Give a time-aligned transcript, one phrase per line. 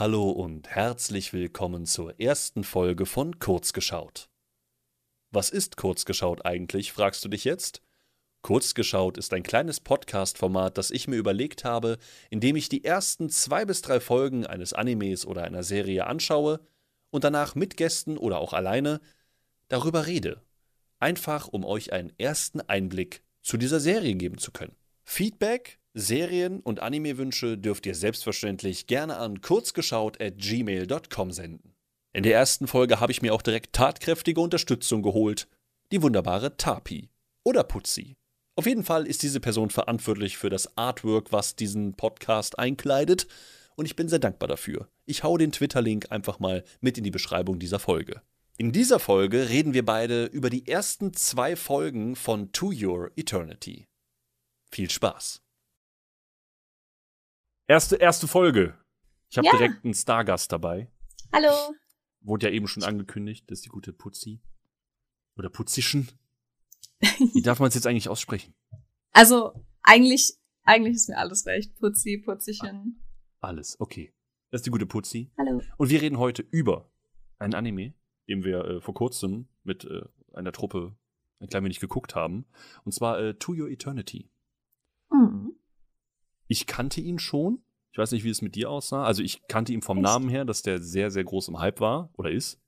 [0.00, 4.30] Hallo und herzlich willkommen zur ersten Folge von Kurzgeschaut.
[5.30, 7.82] Was ist Kurzgeschaut eigentlich, fragst du dich jetzt?
[8.40, 11.98] Kurzgeschaut ist ein kleines Podcast-Format, das ich mir überlegt habe,
[12.30, 16.60] in dem ich die ersten zwei bis drei Folgen eines Animes oder einer Serie anschaue
[17.10, 19.02] und danach mit Gästen oder auch alleine
[19.68, 20.40] darüber rede.
[20.98, 24.76] Einfach, um euch einen ersten Einblick zu dieser Serie geben zu können.
[25.04, 31.74] Feedback, Serien- und Anime-Wünsche dürft ihr selbstverständlich gerne an kurzgeschaut.gmail.com senden.
[32.12, 35.46] In der ersten Folge habe ich mir auch direkt tatkräftige Unterstützung geholt.
[35.92, 37.10] Die wunderbare Tapi.
[37.44, 38.16] Oder Putzi.
[38.56, 43.28] Auf jeden Fall ist diese Person verantwortlich für das Artwork, was diesen Podcast einkleidet.
[43.76, 44.88] Und ich bin sehr dankbar dafür.
[45.06, 48.20] Ich hau den Twitter-Link einfach mal mit in die Beschreibung dieser Folge.
[48.58, 53.86] In dieser Folge reden wir beide über die ersten zwei Folgen von To Your Eternity.
[54.70, 55.40] Viel Spaß.
[57.70, 58.76] Erste, erste Folge.
[59.28, 59.52] Ich habe Ja.
[59.56, 60.90] direkt einen Stargast dabei.
[61.32, 61.52] Hallo.
[62.20, 64.40] Wurde ja eben schon angekündigt, das ist die gute Putzi.
[65.36, 66.10] Oder Putzischen.
[67.00, 68.54] Wie darf man es jetzt eigentlich aussprechen?
[69.12, 70.32] Also, eigentlich,
[70.64, 71.72] eigentlich ist mir alles recht.
[71.78, 73.04] Putzi, Putzichen.
[73.38, 74.12] Alles, okay.
[74.50, 75.30] Das ist die gute Putzi.
[75.38, 75.62] Hallo.
[75.76, 76.90] Und wir reden heute über
[77.38, 77.94] ein Anime,
[78.28, 80.96] den wir äh, vor kurzem mit äh, einer Truppe
[81.38, 82.46] ein klein wenig geguckt haben.
[82.82, 84.28] Und zwar äh, To Your Eternity.
[86.50, 87.62] Ich kannte ihn schon.
[87.92, 89.04] Ich weiß nicht, wie es mit dir aussah.
[89.04, 90.04] Also ich kannte ihn vom Echt?
[90.04, 92.60] Namen her, dass der sehr, sehr groß im Hype war oder ist.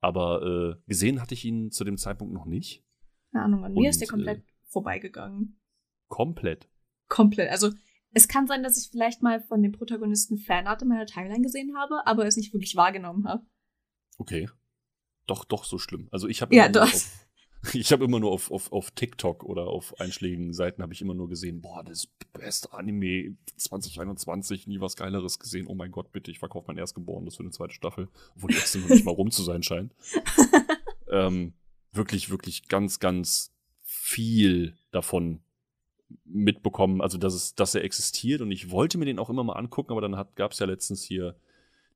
[0.00, 2.84] Aber äh, gesehen hatte ich ihn zu dem Zeitpunkt noch nicht.
[3.32, 5.60] Keine Ahnung, an Und, mir ist der äh, komplett vorbeigegangen.
[6.08, 6.68] Komplett.
[7.08, 7.50] Komplett.
[7.50, 7.70] Also,
[8.12, 11.76] es kann sein, dass ich vielleicht mal von dem Protagonisten Fanart in meiner Timeline gesehen
[11.76, 13.44] habe, aber es nicht wirklich wahrgenommen habe.
[14.16, 14.48] Okay.
[15.26, 16.08] Doch, doch so schlimm.
[16.10, 16.82] Also ich habe Ja, doch.
[16.82, 17.27] auf-
[17.74, 21.14] ich hab immer nur auf, auf, auf TikTok oder auf einschlägigen Seiten habe ich immer
[21.14, 25.66] nur gesehen, boah, das beste Anime 2021, nie was Geileres gesehen.
[25.66, 28.78] Oh mein Gott, bitte, ich verkaufe mein Erstgeborenes für eine zweite Staffel, obwohl die erste
[28.78, 29.94] noch nicht mal rum zu sein scheint.
[31.10, 31.54] ähm,
[31.92, 35.40] wirklich, wirklich ganz, ganz viel davon
[36.24, 39.54] mitbekommen, also dass es, dass er existiert und ich wollte mir den auch immer mal
[39.54, 41.36] angucken, aber dann gab es ja letztens hier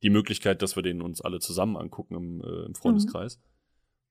[0.02, 3.40] die Möglichkeit, dass wir den uns alle zusammen angucken im, äh, im Freundeskreis.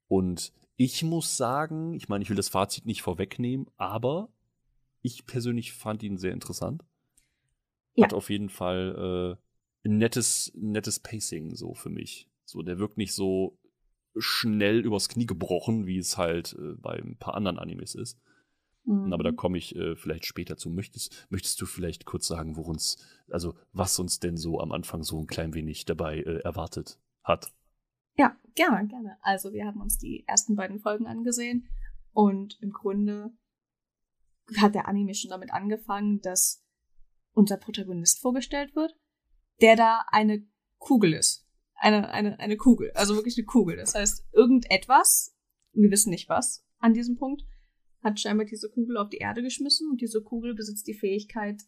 [0.07, 0.53] Und
[0.83, 4.29] ich muss sagen, ich meine, ich will das Fazit nicht vorwegnehmen, aber
[5.03, 6.83] ich persönlich fand ihn sehr interessant.
[7.93, 8.05] Ja.
[8.05, 9.37] Hat auf jeden Fall
[9.83, 12.27] äh, ein nettes, nettes Pacing so für mich.
[12.45, 13.59] So, der wirkt nicht so
[14.17, 18.19] schnell übers Knie gebrochen, wie es halt äh, bei ein paar anderen Animes ist.
[18.85, 19.13] Mhm.
[19.13, 20.71] Aber da komme ich äh, vielleicht später zu.
[20.71, 22.77] Möchtest, möchtest du vielleicht kurz sagen, worum
[23.29, 27.53] also was uns denn so am Anfang so ein klein wenig dabei äh, erwartet hat?
[28.21, 29.17] Ja, gerne, gerne.
[29.21, 31.67] Also wir haben uns die ersten beiden Folgen angesehen
[32.11, 33.35] und im Grunde
[34.57, 36.63] hat der Anime schon damit angefangen, dass
[37.33, 38.95] unser Protagonist vorgestellt wird,
[39.59, 40.45] der da eine
[40.77, 41.47] Kugel ist.
[41.73, 43.77] Eine, eine, eine Kugel, also wirklich eine Kugel.
[43.77, 45.35] Das heißt, irgendetwas,
[45.73, 47.41] wir wissen nicht was, an diesem Punkt,
[48.03, 51.59] hat scheinbar diese Kugel auf die Erde geschmissen und diese Kugel besitzt die Fähigkeit,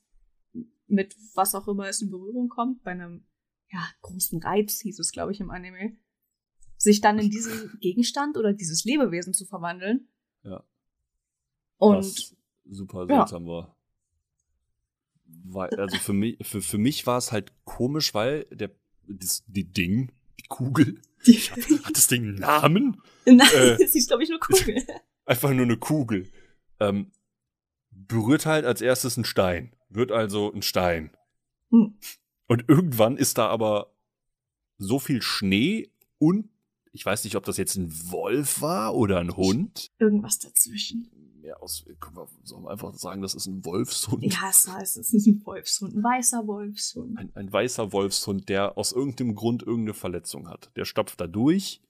[0.86, 3.26] mit was auch immer es in Berührung kommt, bei einem
[3.72, 5.98] ja, großen Reiz, hieß es, glaube ich, im Anime,
[6.84, 10.08] sich dann in diesen Gegenstand oder dieses Lebewesen zu verwandeln.
[10.44, 10.64] Ja.
[11.78, 12.36] Und was
[12.66, 13.18] super ja.
[13.18, 13.76] seltsam war.
[15.26, 18.72] Weil, also für mich, für, für mich war es halt komisch, weil der,
[19.08, 21.36] das, die Ding, die Kugel, die,
[21.84, 23.02] hat das Ding einen Namen?
[23.26, 24.86] Nein, äh, das ist, glaube ich, nur Kugel.
[25.26, 26.30] Einfach nur eine Kugel.
[26.80, 27.12] Ähm,
[27.92, 29.74] berührt halt als erstes ein Stein.
[29.90, 31.12] Wird also ein Stein.
[31.72, 31.98] Hm.
[32.48, 33.94] Und irgendwann ist da aber
[34.78, 36.50] so viel Schnee und
[36.94, 39.92] ich weiß nicht, ob das jetzt ein Wolf war oder ein Hund.
[40.00, 41.10] Irgendwas dazwischen.
[41.42, 44.24] Ja, aus, können wir, sollen wir einfach sagen, das ist ein Wolfshund.
[44.24, 47.18] Ja, es heißt, es ist ein Wolfshund, ein weißer Wolfshund.
[47.18, 50.72] Ein, ein weißer Wolfshund, der aus irgendeinem Grund irgendeine Verletzung hat.
[50.78, 51.82] Der stapft da durch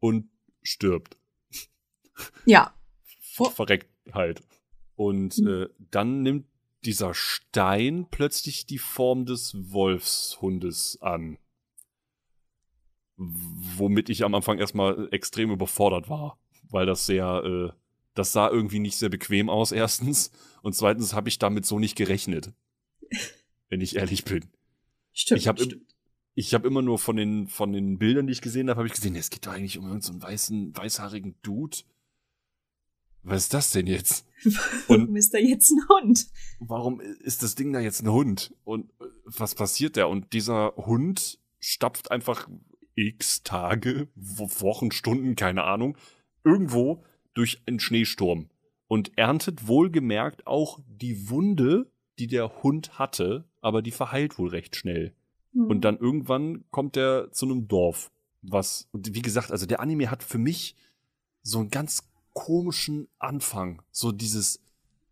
[0.00, 0.30] und
[0.62, 1.18] stirbt.
[2.46, 2.72] Ja,
[3.38, 3.50] Oh.
[3.50, 4.42] Verreckt halt.
[4.94, 5.46] Und Hm.
[5.46, 6.46] äh, dann nimmt
[6.86, 11.36] dieser Stein plötzlich die Form des Wolfshundes an.
[13.16, 16.38] Womit ich am Anfang erstmal extrem überfordert war.
[16.68, 17.72] Weil das sehr, äh,
[18.14, 20.32] das sah irgendwie nicht sehr bequem aus, erstens.
[20.62, 22.52] Und zweitens habe ich damit so nicht gerechnet.
[23.68, 24.44] wenn ich ehrlich bin.
[25.12, 25.40] stimmt.
[25.40, 25.66] Ich habe
[26.38, 28.94] ich habe immer nur von den von den Bildern, die ich gesehen habe, habe ich
[28.94, 31.78] gesehen, es geht doch eigentlich um irgendeinen so weißen weißhaarigen Dude.
[33.22, 34.26] Was ist das denn jetzt?
[34.86, 36.28] Warum ist da jetzt ein Hund?
[36.60, 38.54] Warum ist das Ding da jetzt ein Hund?
[38.64, 40.04] Und äh, was passiert da?
[40.04, 42.48] Und dieser Hund stapft einfach
[42.96, 45.96] x Tage, Wo- Wochen, Stunden, keine Ahnung,
[46.42, 47.04] irgendwo
[47.34, 48.48] durch einen Schneesturm
[48.88, 54.74] und erntet wohlgemerkt auch die Wunde, die der Hund hatte, aber die verheilt wohl recht
[54.74, 55.14] schnell.
[55.52, 55.66] Mhm.
[55.66, 58.10] Und dann irgendwann kommt er zu einem Dorf,
[58.42, 60.76] was, und wie gesagt, also der Anime hat für mich
[61.42, 63.82] so einen ganz komischen Anfang.
[63.90, 64.60] So dieses,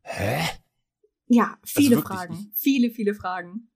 [0.03, 0.41] hä?
[1.27, 2.51] Ja, viele also wirklich, Fragen.
[2.55, 3.71] Viele, viele Fragen.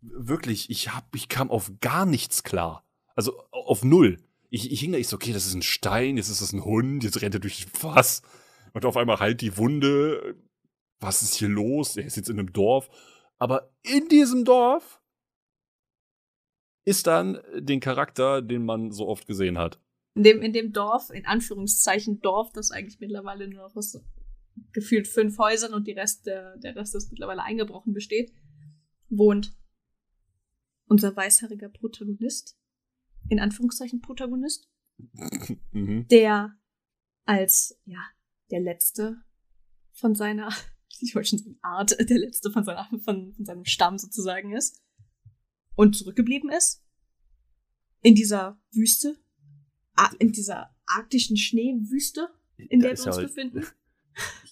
[0.00, 2.84] Wirklich, ich hab, ich kam auf gar nichts klar.
[3.18, 4.18] Also auf null.
[4.48, 6.64] Ich, ich hing da, ich so, okay, das ist ein Stein, jetzt ist das ein
[6.64, 8.22] Hund, jetzt rennt er durch was.
[8.74, 10.36] Und auf einmal halt die Wunde.
[11.00, 11.96] Was ist hier los?
[11.96, 12.88] Er ist jetzt in einem Dorf.
[13.38, 15.02] Aber in diesem Dorf
[16.84, 19.80] ist dann den Charakter, den man so oft gesehen hat.
[20.14, 24.00] In dem, in dem Dorf, in Anführungszeichen Dorf, das eigentlich mittlerweile nur noch aus
[24.72, 28.32] gefühlt fünf Häusern und die Rest, der, der Rest ist mittlerweile eingebrochen besteht,
[29.08, 29.56] wohnt
[30.86, 32.57] unser weißhaariger Protagonist.
[33.28, 34.68] In Anführungszeichen Protagonist.
[35.72, 36.06] mhm.
[36.08, 36.56] Der
[37.24, 38.00] als, ja,
[38.50, 39.22] der letzte
[39.92, 40.48] von seiner,
[41.00, 44.82] ich wollte schon sagen Art, der letzte von, seiner, von, von seinem Stamm sozusagen ist
[45.74, 46.82] und zurückgeblieben ist.
[48.02, 49.16] In dieser Wüste.
[50.20, 53.66] In dieser arktischen Schneewüste, in der wir uns halt, befinden.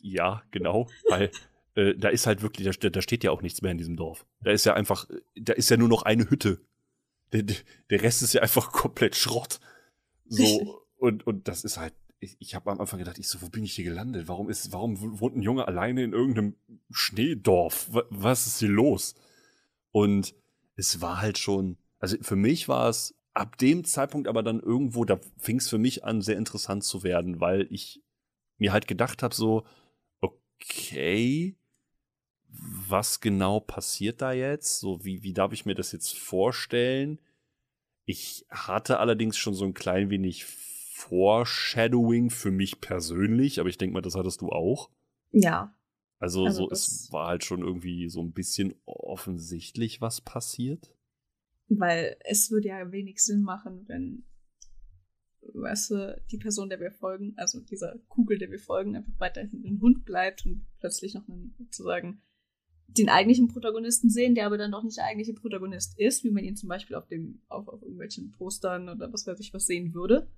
[0.01, 1.33] Ja, genau, weil
[1.75, 4.25] äh, da ist halt wirklich, da, da, steht ja auch nichts mehr in diesem Dorf.
[4.43, 6.61] Da ist ja einfach, da ist ja nur noch eine Hütte.
[7.43, 7.57] Der,
[7.91, 9.61] der Rest ist ja einfach komplett Schrott.
[10.29, 13.49] So, und, und das ist halt, ich, ich habe am Anfang gedacht, ich so, wo
[13.49, 14.29] bin ich hier gelandet?
[14.29, 16.57] Warum ist, warum wohnt ein Junge alleine in irgendeinem
[16.91, 17.91] Schneedorf?
[18.11, 19.15] Was ist hier los?
[19.93, 20.35] Und
[20.77, 25.05] es war halt schon, also für mich war es ab dem Zeitpunkt aber dann irgendwo,
[25.05, 28.03] da fing es für mich an, sehr interessant zu werden, weil ich
[28.59, 29.67] mir halt gedacht habe, so,
[30.21, 31.57] okay,
[32.49, 34.81] was genau passiert da jetzt?
[34.81, 37.21] So, wie, wie darf ich mir das jetzt vorstellen?
[38.07, 43.95] Ich hatte allerdings schon so ein klein wenig Foreshadowing für mich persönlich, aber ich denke
[43.95, 44.91] mal, das hattest du auch.
[45.33, 45.75] Ja.
[46.19, 50.95] Also, also so, es war halt schon irgendwie so ein bisschen offensichtlich, was passiert.
[51.69, 54.25] Weil es würde ja wenig Sinn machen, wenn,
[55.43, 59.65] weißt du, die Person, der wir folgen, also dieser Kugel, der wir folgen, einfach weiterhin
[59.67, 62.23] ein Hund bleibt und plötzlich noch einen, sozusagen
[62.89, 66.45] den eigentlichen Protagonisten sehen, der aber dann doch nicht der eigentliche Protagonist ist, wie man
[66.45, 69.95] ihn zum Beispiel auf dem, auf, auf irgendwelchen Postern oder was weiß ich was sehen
[69.95, 70.31] würde.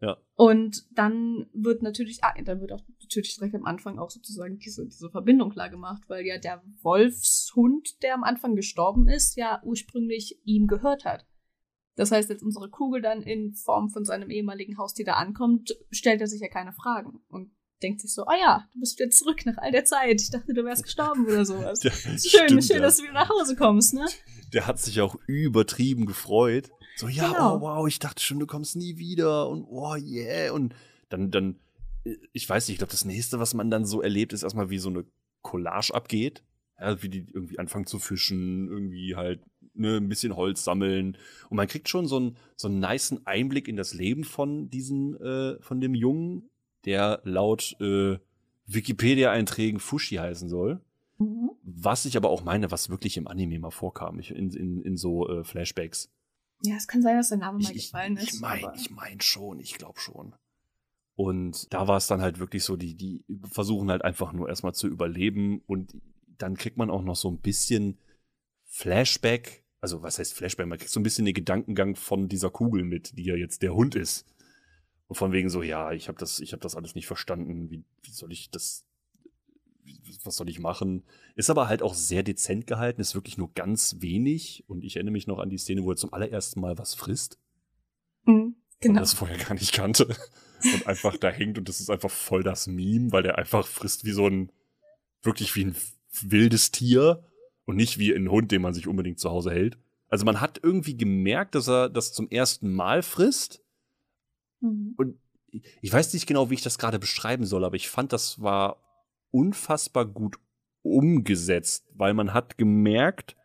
[0.00, 0.16] Ja.
[0.34, 4.86] Und dann wird natürlich, ah, dann wird auch natürlich direkt am Anfang auch sozusagen diese,
[4.86, 10.40] diese Verbindung klar gemacht, weil ja der Wolfshund, der am Anfang gestorben ist, ja ursprünglich
[10.44, 11.26] ihm gehört hat.
[11.96, 16.22] Das heißt, als unsere Kugel dann in Form von seinem ehemaligen Haustier da ankommt, stellt
[16.22, 19.44] er sich ja keine Fragen und denkt sich so, oh ja, du bist wieder zurück
[19.46, 20.20] nach all der Zeit.
[20.20, 21.80] Ich dachte, du wärst gestorben oder sowas.
[21.84, 22.82] Ja, schön, stimmt, schön, ja.
[22.82, 24.06] dass du wieder nach Hause kommst, ne?
[24.52, 26.70] Der hat sich auch übertrieben gefreut.
[26.96, 27.56] So, ja, genau.
[27.56, 30.52] oh wow, ich dachte schon, du kommst nie wieder und oh yeah.
[30.52, 30.74] Und
[31.08, 31.56] dann, dann,
[32.04, 34.70] äh, ich weiß nicht, ich glaube, das nächste, was man dann so erlebt, ist erstmal,
[34.70, 35.04] wie so eine
[35.42, 36.42] Collage abgeht.
[36.78, 39.40] Ja, wie die irgendwie anfangen zu fischen, irgendwie halt
[39.74, 41.16] ne, ein bisschen Holz sammeln.
[41.48, 45.16] Und man kriegt schon so einen, so einen niceen Einblick in das Leben von diesem,
[45.16, 46.49] äh, von dem Jungen,
[46.84, 48.18] der laut äh,
[48.66, 50.80] Wikipedia-Einträgen Fushi heißen soll.
[51.18, 51.50] Mhm.
[51.62, 54.96] Was ich aber auch meine, was wirklich im Anime mal vorkam, ich, in, in, in
[54.96, 56.10] so äh, Flashbacks.
[56.62, 58.34] Ja, es kann sein, dass der Name mal ich, gefallen ist.
[58.34, 60.34] Ich meine ich mein schon, ich glaube schon.
[61.14, 64.74] Und da war es dann halt wirklich so, die, die versuchen halt einfach nur erstmal
[64.74, 65.94] zu überleben und
[66.38, 67.98] dann kriegt man auch noch so ein bisschen
[68.64, 69.64] Flashback.
[69.82, 70.66] Also, was heißt Flashback?
[70.66, 73.74] Man kriegt so ein bisschen den Gedankengang von dieser Kugel mit, die ja jetzt der
[73.74, 74.26] Hund ist.
[75.10, 77.68] Und von wegen so, ja, ich habe das, ich habe das alles nicht verstanden.
[77.68, 78.86] Wie, wie soll ich das
[80.22, 81.02] was soll ich machen?
[81.34, 84.62] Ist aber halt auch sehr dezent gehalten, ist wirklich nur ganz wenig.
[84.68, 87.40] Und ich erinnere mich noch an die Szene, wo er zum allerersten Mal was frisst.
[88.24, 88.94] Mhm, genau.
[88.94, 90.06] Und das vorher gar nicht kannte.
[90.62, 94.04] Und einfach da hängt und das ist einfach voll das Meme, weil der einfach frisst
[94.04, 94.52] wie so ein,
[95.22, 95.74] wirklich wie ein
[96.20, 97.24] wildes Tier
[97.64, 99.78] und nicht wie ein Hund, den man sich unbedingt zu Hause hält.
[100.08, 103.64] Also man hat irgendwie gemerkt, dass er das zum ersten Mal frisst.
[104.60, 104.94] Mhm.
[104.96, 105.18] Und
[105.80, 108.82] ich weiß nicht genau, wie ich das gerade beschreiben soll, aber ich fand, das war
[109.30, 110.38] unfassbar gut
[110.82, 113.36] umgesetzt, weil man hat gemerkt,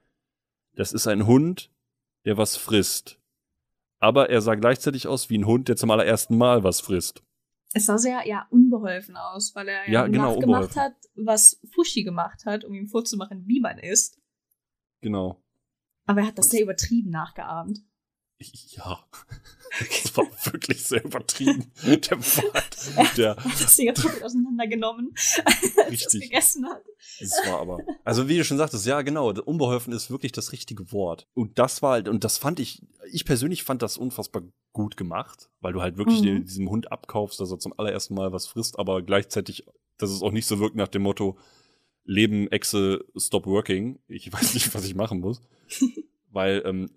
[0.76, 1.72] das ist ein Hund,
[2.26, 3.20] der was frisst.
[4.00, 7.24] Aber er sah gleichzeitig aus wie ein Hund, der zum allerersten Mal was frisst.
[7.74, 12.04] Es sah sehr ja unbeholfen aus, weil er ja, ja genau, nachgemacht hat, was Fushi
[12.04, 14.22] gemacht hat, um ihm vorzumachen, wie man isst.
[15.02, 15.42] Genau.
[16.06, 17.80] Aber er hat das sehr übertrieben nachgeahmt.
[18.40, 19.00] Ja,
[19.80, 21.72] das war wirklich sehr übertrieben.
[21.84, 25.14] Der Wort, der hat das Ding komplett auseinandergenommen,
[25.86, 26.84] als er gegessen hat.
[27.20, 30.92] Das war aber, also wie du schon sagtest, ja genau, unbeholfen ist wirklich das richtige
[30.92, 31.28] Wort.
[31.34, 35.50] Und das war halt, und das fand ich, ich persönlich fand das unfassbar gut gemacht,
[35.62, 36.44] weil du halt wirklich mhm.
[36.44, 39.66] diesem Hund abkaufst, dass er zum allerersten Mal was frisst, aber gleichzeitig,
[39.98, 41.38] dass es auch nicht so wirkt nach dem Motto,
[42.04, 44.00] Leben, Exe, stop working.
[44.08, 45.42] Ich weiß nicht, was ich machen muss.
[46.32, 46.92] weil ähm,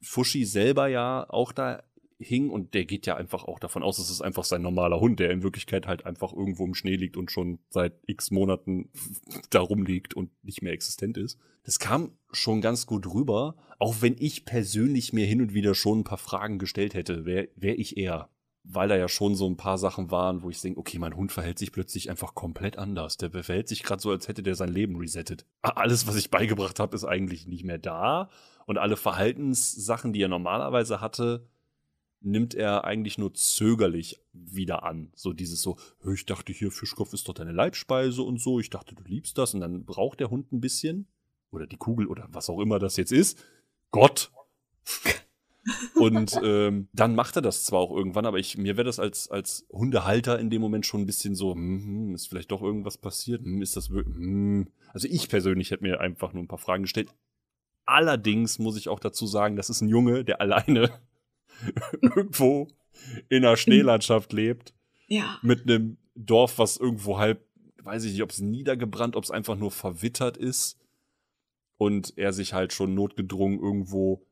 [0.00, 1.82] Fushi selber ja auch da
[2.18, 5.20] hing und der geht ja einfach auch davon aus, es ist einfach sein normaler Hund,
[5.20, 8.90] der in Wirklichkeit halt einfach irgendwo im Schnee liegt und schon seit x Monaten
[9.50, 11.38] da rumliegt und nicht mehr existent ist.
[11.64, 16.00] Das kam schon ganz gut rüber, auch wenn ich persönlich mir hin und wieder schon
[16.00, 18.30] ein paar Fragen gestellt hätte, wäre wär ich eher.
[18.70, 21.32] Weil da ja schon so ein paar Sachen waren, wo ich denke, okay, mein Hund
[21.32, 23.16] verhält sich plötzlich einfach komplett anders.
[23.16, 25.46] Der verhält sich gerade so, als hätte der sein Leben resettet.
[25.62, 28.28] Alles, was ich beigebracht habe, ist eigentlich nicht mehr da.
[28.66, 31.46] Und alle Verhaltenssachen, die er normalerweise hatte,
[32.20, 35.12] nimmt er eigentlich nur zögerlich wieder an.
[35.14, 35.78] So dieses so,
[36.12, 39.54] ich dachte hier, Fischkopf ist doch deine Leibspeise und so, ich dachte, du liebst das
[39.54, 41.06] und dann braucht der Hund ein bisschen
[41.50, 43.42] oder die Kugel oder was auch immer das jetzt ist.
[43.90, 44.30] Gott.
[45.94, 49.30] Und ähm, dann macht er das zwar auch irgendwann, aber ich, mir wäre das als,
[49.30, 52.98] als Hundehalter in dem Moment schon ein bisschen so, hm, hm ist vielleicht doch irgendwas
[52.98, 53.42] passiert?
[53.42, 54.16] Hm, ist das wirklich?
[54.16, 54.68] Hm.
[54.92, 57.14] Also ich persönlich hätte mir einfach nur ein paar Fragen gestellt.
[57.84, 60.90] Allerdings muss ich auch dazu sagen, das ist ein Junge, der alleine
[62.00, 62.68] irgendwo
[63.28, 64.74] in einer Schneelandschaft lebt.
[65.06, 65.38] Ja.
[65.42, 67.44] Mit einem Dorf, was irgendwo halb,
[67.82, 70.78] weiß ich nicht, ob es niedergebrannt, ob es einfach nur verwittert ist.
[71.76, 74.26] Und er sich halt schon notgedrungen irgendwo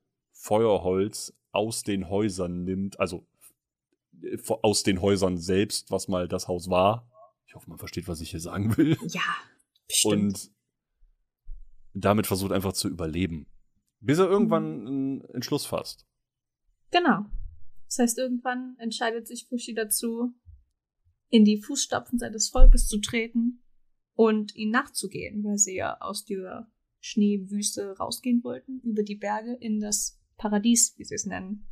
[0.46, 3.26] Feuerholz aus den Häusern nimmt, also
[4.22, 7.10] äh, aus den Häusern selbst, was mal das Haus war.
[7.46, 8.96] Ich hoffe, man versteht, was ich hier sagen will.
[9.08, 9.22] Ja,
[9.88, 10.14] bestimmt.
[10.14, 10.50] Und
[11.94, 13.46] damit versucht einfach zu überleben.
[14.00, 14.86] Bis er irgendwann mhm.
[14.86, 16.06] einen Entschluss fasst.
[16.92, 17.26] Genau.
[17.86, 20.32] Das heißt, irgendwann entscheidet sich Fushi dazu,
[21.28, 23.64] in die Fußstapfen seines Volkes zu treten
[24.14, 29.80] und ihnen nachzugehen, weil sie ja aus dieser Schneewüste rausgehen wollten, über die Berge in
[29.80, 31.66] das Paradies, wie sie es nennen.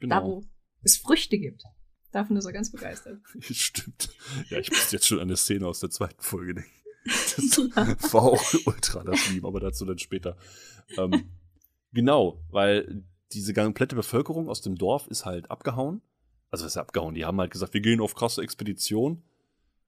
[0.00, 0.20] Genau.
[0.20, 0.44] Da, wo
[0.82, 1.62] es Früchte gibt.
[2.10, 3.20] Davon ist er ganz begeistert.
[3.40, 4.10] Stimmt.
[4.50, 6.70] Ja, ich muss jetzt schon an eine Szene aus der zweiten Folge denken.
[7.04, 7.58] Das
[8.12, 10.36] war auch ultra das Meme, aber dazu dann später.
[10.96, 11.30] Ähm,
[11.92, 16.02] genau, weil diese komplette Bevölkerung aus dem Dorf ist halt abgehauen.
[16.50, 17.14] Also was ist abgehauen?
[17.14, 19.24] Die haben halt gesagt, wir gehen auf krasse Expedition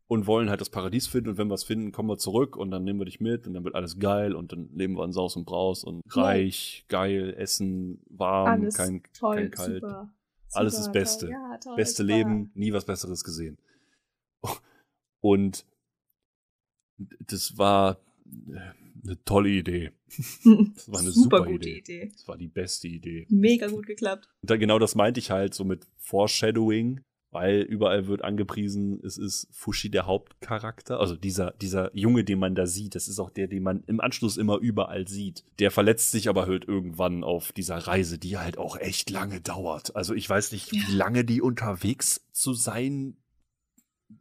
[0.06, 2.70] und wollen halt das Paradies finden und wenn wir es finden, kommen wir zurück und
[2.70, 5.12] dann nehmen wir dich mit und dann wird alles geil und dann leben wir in
[5.12, 6.98] Saus und Braus und reich, ja.
[6.98, 9.82] geil, Essen, warm, alles kein, toll, kein Kalt.
[9.82, 10.14] Super,
[10.52, 11.30] alles das Beste.
[11.30, 12.16] Ja, toll, Beste super.
[12.16, 13.58] Leben, nie was Besseres gesehen.
[15.20, 15.64] Und
[16.98, 17.98] das war
[19.02, 19.92] eine tolle Idee.
[20.74, 21.78] Das war eine super, super gute Idee.
[21.78, 22.12] Idee.
[22.12, 23.26] Das war die beste Idee.
[23.30, 24.28] Mega gut geklappt.
[24.42, 27.00] Und da, genau das meinte ich halt so mit Foreshadowing,
[27.34, 32.54] weil überall wird angepriesen, es ist Fushi der Hauptcharakter, also dieser, dieser Junge, den man
[32.54, 35.44] da sieht, das ist auch der, den man im Anschluss immer überall sieht.
[35.58, 39.94] Der verletzt sich aber halt irgendwann auf dieser Reise, die halt auch echt lange dauert.
[39.96, 43.16] Also ich weiß nicht, wie lange die unterwegs zu sein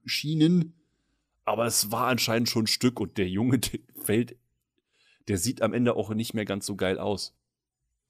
[0.06, 0.74] schienen,
[1.46, 4.36] aber es war anscheinend schon ein Stück und der Junge der fällt
[5.28, 7.34] der sieht am Ende auch nicht mehr ganz so geil aus.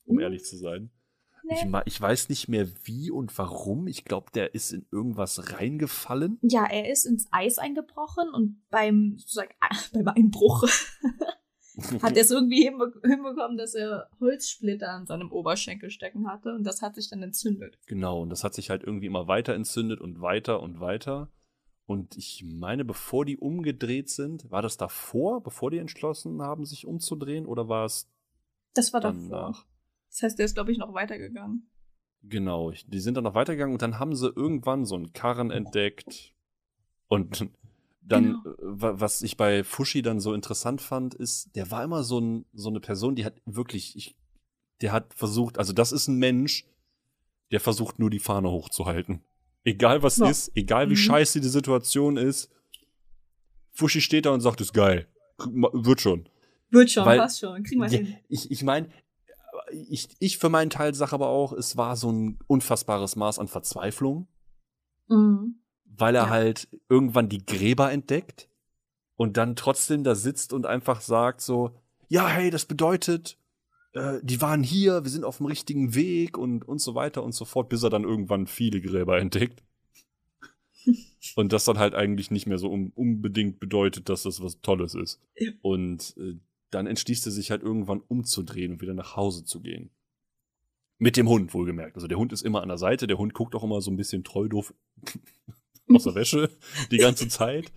[0.06, 0.22] Um mhm.
[0.22, 0.90] ehrlich zu sein.
[1.50, 3.88] Ich, ich, weiß nicht mehr wie und warum.
[3.88, 6.40] Ich glaube, der ist in irgendwas reingefallen.
[6.42, 9.54] Ja, er ist ins Eis eingebrochen und beim, sozusagen,
[9.94, 10.64] beim Einbruch
[12.02, 16.82] hat er es irgendwie hinbekommen, dass er Holzsplitter an seinem Oberschenkel stecken hatte und das
[16.82, 17.78] hat sich dann entzündet.
[17.88, 21.30] Genau, und das hat sich halt irgendwie immer weiter entzündet und weiter und weiter.
[21.86, 26.88] Und ich meine, bevor die umgedreht sind, war das davor, bevor die entschlossen haben, sich
[26.88, 28.10] umzudrehen, oder war es
[28.74, 29.66] Das war danach?
[30.14, 31.68] Das heißt, der ist, glaube ich, noch weitergegangen.
[32.22, 36.34] Genau, die sind dann noch weitergegangen und dann haben sie irgendwann so einen Karren entdeckt.
[37.08, 37.50] Und
[38.02, 39.00] dann, genau.
[39.00, 42.70] was ich bei Fushi dann so interessant fand, ist, der war immer so, ein, so
[42.70, 44.16] eine Person, die hat wirklich, ich,
[44.82, 46.66] der hat versucht, also das ist ein Mensch,
[47.52, 49.22] der versucht nur die Fahne hochzuhalten.
[49.64, 50.30] Egal was ja.
[50.30, 50.98] ist, egal wie mhm.
[50.98, 52.52] scheiße die Situation ist,
[53.72, 55.08] Fushi steht da und sagt, ist geil.
[55.40, 56.30] Wird schon.
[56.70, 57.64] Wird schon, Weil, passt schon.
[57.64, 58.18] Kriegen wir ja, hin.
[58.30, 58.90] Ich, ich meine,
[59.74, 63.48] ich, ich für meinen Teil sage aber auch, es war so ein unfassbares Maß an
[63.48, 64.28] Verzweiflung.
[65.08, 65.56] Mhm.
[65.86, 66.30] Weil er ja.
[66.30, 68.50] halt irgendwann die Gräber entdeckt
[69.16, 71.76] und dann trotzdem da sitzt und einfach sagt so,
[72.10, 73.38] ja, hey, das bedeutet,
[73.94, 77.34] äh, die waren hier, wir sind auf dem richtigen Weg und, und so weiter und
[77.34, 79.64] so fort, bis er dann irgendwann viele Gräber entdeckt.
[81.36, 84.96] und das dann halt eigentlich nicht mehr so um, unbedingt bedeutet, dass das was Tolles
[84.96, 85.22] ist.
[85.38, 85.52] Ja.
[85.62, 86.40] Und äh,
[86.74, 89.90] dann entschließt er sich halt irgendwann umzudrehen und wieder nach Hause zu gehen.
[90.98, 91.96] Mit dem Hund, wohlgemerkt.
[91.96, 93.98] Also der Hund ist immer an der Seite, der Hund guckt auch immer so ein
[93.98, 94.74] bisschen treu doof
[95.94, 96.50] aus der Wäsche
[96.92, 97.72] die ganze Zeit.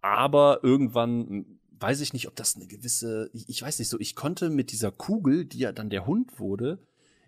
[0.00, 4.16] Aber irgendwann weiß ich nicht, ob das eine gewisse, ich, ich weiß nicht so, ich
[4.16, 6.78] konnte mit dieser Kugel, die ja dann der Hund wurde,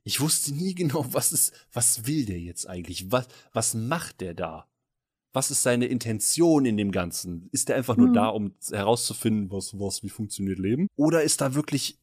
[0.02, 3.12] ich wusste nie genau, was ist, was will der jetzt eigentlich?
[3.12, 4.70] Was, was macht der da?
[5.32, 7.49] Was ist seine Intention in dem Ganzen?
[7.52, 8.14] Ist der einfach nur mhm.
[8.14, 10.88] da, um herauszufinden, was, was, wie funktioniert Leben?
[10.96, 12.00] Oder ist da wirklich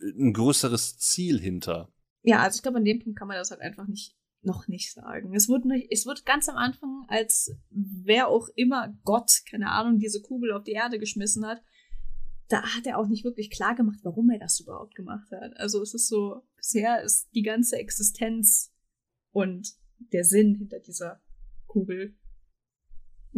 [0.00, 1.92] ein größeres Ziel hinter.
[2.22, 4.92] Ja, also ich glaube, an dem Punkt kann man das halt einfach nicht noch nicht
[4.92, 5.34] sagen.
[5.34, 9.98] Es wurde, nicht, es wurde ganz am Anfang, als wer auch immer Gott, keine Ahnung,
[9.98, 11.60] diese Kugel auf die Erde geschmissen hat,
[12.48, 15.56] da hat er auch nicht wirklich klar gemacht, warum er das überhaupt gemacht hat.
[15.56, 18.72] Also es ist so, bisher ist die ganze Existenz
[19.32, 19.74] und
[20.12, 21.20] der Sinn hinter dieser
[21.66, 22.16] Kugel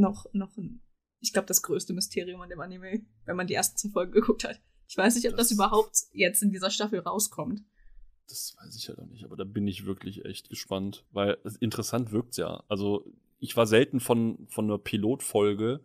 [0.01, 0.83] noch, noch ein,
[1.21, 4.45] ich glaube, das größte Mysterium an dem Anime, wenn man die ersten zwei Folgen geguckt
[4.45, 4.61] hat.
[4.89, 7.63] Ich weiß nicht, ob das, das überhaupt jetzt in dieser Staffel rauskommt.
[8.29, 12.13] Das weiß ich halt auch nicht, aber da bin ich wirklich echt gespannt, weil interessant
[12.13, 12.65] wirkt's ja.
[12.69, 13.05] Also,
[13.39, 15.81] ich war selten von, von einer Pilotfolge.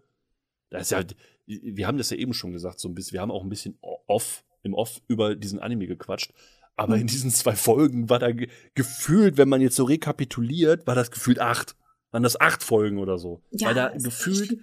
[0.70, 1.04] Da ist ja,
[1.46, 3.78] wir haben das ja eben schon gesagt, so ein bisschen, wir haben auch ein bisschen
[3.82, 6.34] off, im Off über diesen Anime gequatscht.
[6.76, 7.08] Aber in mhm.
[7.08, 11.40] diesen zwei Folgen war da ge gefühlt, wenn man jetzt so rekapituliert, war das gefühlt
[11.40, 11.76] acht.
[12.16, 13.44] Waren das acht Folgen oder so.
[13.52, 14.58] Ja, weil da gefühlt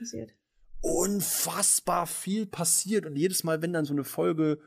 [0.80, 3.04] unfassbar viel passiert.
[3.04, 4.58] Und jedes Mal, wenn dann so eine Folge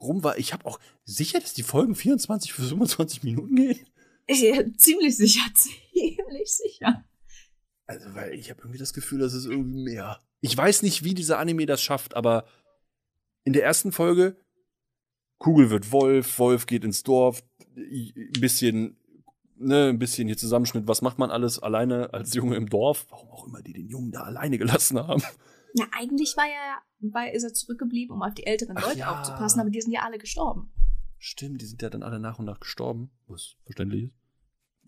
[0.00, 0.38] rum war.
[0.38, 3.86] Ich habe auch sicher, dass die Folgen 24 für 25 Minuten gehen.
[4.30, 7.04] Ja, ziemlich sicher, ziemlich sicher.
[7.86, 10.22] Also, weil ich habe irgendwie das Gefühl, dass es irgendwie mehr.
[10.40, 12.46] Ich weiß nicht, wie dieser Anime das schafft, aber
[13.44, 14.38] in der ersten Folge
[15.36, 17.44] Kugel wird Wolf, Wolf geht ins Dorf,
[17.76, 18.96] ein bisschen,
[19.58, 20.86] ne, ein bisschen hier Zusammenschnitt.
[20.86, 23.06] Was macht man alles alleine als Junge im Dorf?
[23.10, 25.22] Warum auch immer die den Jungen da alleine gelassen haben.
[25.74, 29.18] Ja, eigentlich war er, war, ist er zurückgeblieben, um auf die älteren Ach Leute ja.
[29.18, 30.70] aufzupassen, aber die sind ja alle gestorben.
[31.18, 34.14] Stimmt, die sind ja dann alle nach und nach gestorben, was verständlich ist.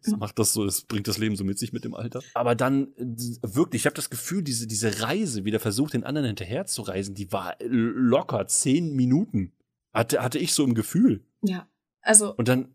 [0.05, 2.23] Das macht das so, das bringt das Leben so mit sich mit dem Alter.
[2.35, 2.95] Aber dann
[3.43, 6.83] wirklich, ich habe das Gefühl, diese, diese Reise, wie der versucht, den anderen hinterher zu
[6.83, 9.53] reisen, die war locker zehn Minuten.
[9.93, 11.25] Hatte, hatte ich so im Gefühl.
[11.43, 11.69] Ja.
[12.01, 12.35] Also.
[12.37, 12.75] Und dann,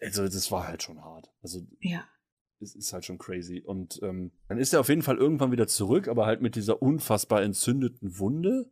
[0.00, 1.30] also das war halt schon hart.
[1.42, 1.60] Also.
[1.80, 2.04] Ja
[2.60, 3.62] es ist halt schon crazy.
[3.64, 6.82] Und ähm, dann ist er auf jeden Fall irgendwann wieder zurück, aber halt mit dieser
[6.82, 8.70] unfassbar entzündeten Wunde.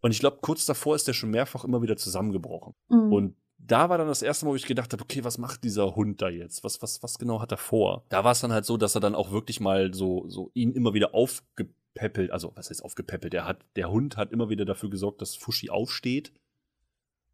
[0.00, 2.74] Und ich glaube, kurz davor ist er schon mehrfach immer wieder zusammengebrochen.
[2.88, 3.12] Mhm.
[3.12, 5.94] Und da war dann das erste Mal, wo ich gedacht habe, okay, was macht dieser
[5.94, 6.64] Hund da jetzt?
[6.64, 8.04] Was, was, was genau hat er vor?
[8.08, 10.72] Da war es dann halt so, dass er dann auch wirklich mal so, so ihn
[10.72, 13.34] immer wieder aufgepäppelt, also was heißt aufgepäppelt?
[13.34, 16.32] Der hat, der Hund hat immer wieder dafür gesorgt, dass Fushi aufsteht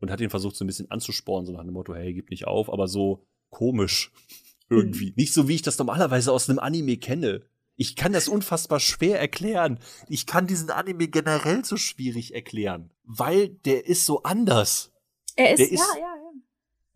[0.00, 2.46] und hat ihn versucht, so ein bisschen anzusporen, so nach dem Motto, hey, gib nicht
[2.46, 4.12] auf, aber so komisch.
[4.68, 5.12] Irgendwie.
[5.16, 7.42] Nicht so, wie ich das normalerweise aus einem Anime kenne.
[7.76, 9.78] Ich kann das unfassbar schwer erklären.
[10.08, 14.92] Ich kann diesen Anime generell so schwierig erklären, weil der ist so anders.
[15.36, 16.16] Er ist, der ist ja, ja, ja.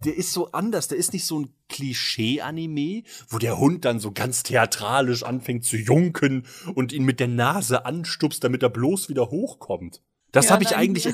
[0.05, 0.89] Der ist so anders.
[0.89, 5.77] Der ist nicht so ein Klischee-Anime, wo der Hund dann so ganz theatralisch anfängt zu
[5.77, 10.03] junken und ihn mit der Nase anstupst, damit er bloß wieder hochkommt.
[10.33, 11.09] Das ja, habe ich eigentlich.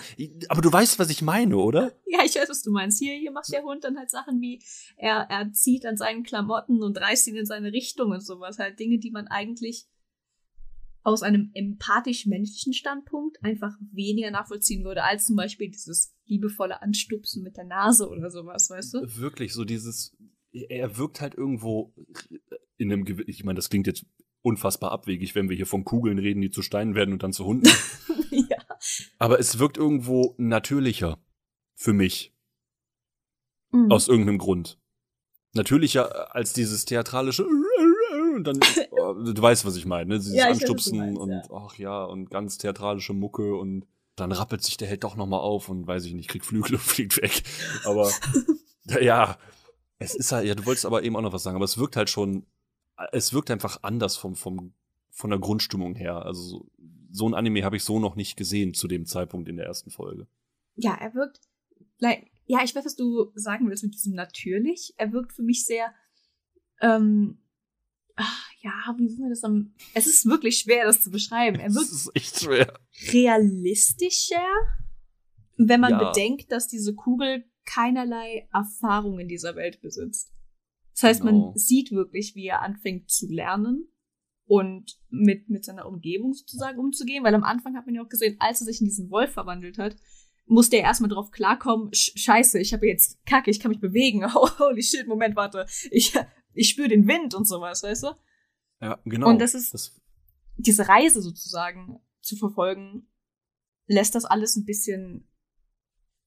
[0.49, 1.93] Aber du weißt, was ich meine, oder?
[2.09, 2.99] Ja, ich weiß, was du meinst.
[2.99, 4.63] Hier, hier macht der Hund dann halt Sachen wie,
[4.97, 8.59] er, er zieht an seinen Klamotten und reißt ihn in seine Richtung und sowas.
[8.59, 9.87] Halt Dinge, die man eigentlich
[11.03, 17.57] aus einem empathisch-menschlichen Standpunkt einfach weniger nachvollziehen würde, als zum Beispiel dieses liebevolle Anstupsen mit
[17.57, 19.01] der Nase oder sowas, weißt du?
[19.03, 20.17] Wirklich, so dieses,
[20.53, 21.95] er wirkt halt irgendwo
[22.77, 24.05] in einem, ich meine, das klingt jetzt
[24.43, 27.45] unfassbar abwegig, wenn wir hier von Kugeln reden, die zu Steinen werden und dann zu
[27.45, 27.69] Hunden.
[28.31, 28.56] ja.
[29.19, 31.19] Aber es wirkt irgendwo natürlicher
[31.75, 32.33] für mich.
[33.73, 33.91] Mhm.
[33.91, 34.79] Aus irgendeinem Grund.
[35.53, 37.47] Natürlicher als dieses theatralische
[38.37, 40.19] und dann, oh, du weißt, was ich meine, ne?
[40.19, 41.43] Dieses ja, Anstupsen meinst, und ja.
[41.53, 45.69] ach ja, und ganz theatralische Mucke und dann rappelt sich der Held doch nochmal auf
[45.69, 47.43] und weiß ich nicht, kriegt Flügel und fliegt weg.
[47.85, 48.11] Aber
[49.01, 49.39] ja,
[49.99, 51.97] es ist halt, ja, du wolltest aber eben auch noch was sagen, aber es wirkt
[51.97, 52.47] halt schon,
[53.13, 54.73] es wirkt einfach anders vom, vom,
[55.11, 56.25] von der Grundstimmung her.
[56.25, 56.67] Also
[57.11, 59.91] so, ein Anime habe ich so noch nicht gesehen zu dem Zeitpunkt in der ersten
[59.91, 60.27] Folge.
[60.75, 61.41] Ja, er wirkt,
[61.99, 64.95] like, ja, ich weiß, was du sagen willst mit diesem natürlich.
[64.97, 65.93] Er wirkt für mich sehr,
[66.81, 67.43] ähm,
[68.15, 71.59] ach, ja, wie soll man das am, es ist wirklich schwer, das zu beschreiben.
[71.59, 72.79] Er wirkt das ist echt schwer.
[73.13, 74.47] realistischer,
[75.57, 76.11] wenn man ja.
[76.11, 80.33] bedenkt, dass diese Kugel keinerlei Erfahrung in dieser Welt besitzt.
[80.93, 81.49] Das heißt, genau.
[81.49, 83.89] man sieht wirklich, wie er anfängt zu lernen
[84.47, 88.37] und mit, mit seiner Umgebung sozusagen umzugehen, weil am Anfang hat man ja auch gesehen,
[88.39, 89.97] als er sich in diesen Wolf verwandelt hat,
[90.47, 94.25] musste er erstmal drauf klarkommen, scheiße, ich habe jetzt Kacke, ich kann mich bewegen.
[94.25, 95.67] Oh, holy shit, Moment, warte.
[95.91, 96.17] Ich,
[96.55, 98.09] ich spüre den Wind und sowas, weißt du?
[98.81, 99.29] Ja, genau.
[99.29, 100.01] Und das ist das
[100.57, 103.09] diese Reise sozusagen zu verfolgen,
[103.87, 105.29] lässt das alles ein bisschen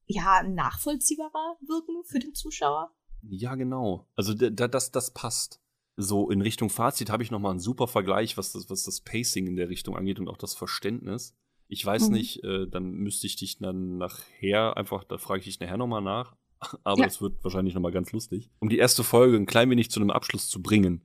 [0.06, 2.96] ja nachvollziehbarer wirken für den Zuschauer.
[3.22, 4.08] Ja, genau.
[4.16, 5.62] Also das, das passt
[6.02, 9.02] so in Richtung Fazit habe ich noch mal einen super Vergleich, was das, was das
[9.02, 11.36] Pacing in der Richtung angeht und auch das Verständnis.
[11.68, 12.16] Ich weiß mhm.
[12.16, 15.88] nicht, äh, dann müsste ich dich dann nachher einfach, da frage ich dich nachher noch
[15.88, 16.36] mal nach.
[16.84, 17.22] Aber es ja.
[17.22, 18.50] wird wahrscheinlich noch mal ganz lustig.
[18.60, 21.02] Um die erste Folge ein klein wenig zu einem Abschluss zu bringen.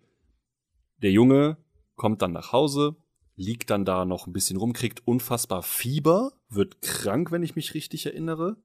[1.03, 1.59] Der Junge
[1.97, 2.97] kommt dann nach Hause,
[3.35, 7.75] liegt dann da noch ein bisschen rum, kriegt unfassbar Fieber, wird krank, wenn ich mich
[7.75, 8.57] richtig erinnere.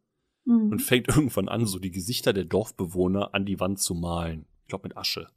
[0.46, 0.72] Mhm.
[0.72, 4.46] und fängt irgendwann an, so die Gesichter der Dorfbewohner an die Wand zu malen.
[4.62, 5.28] Ich glaube mit Asche.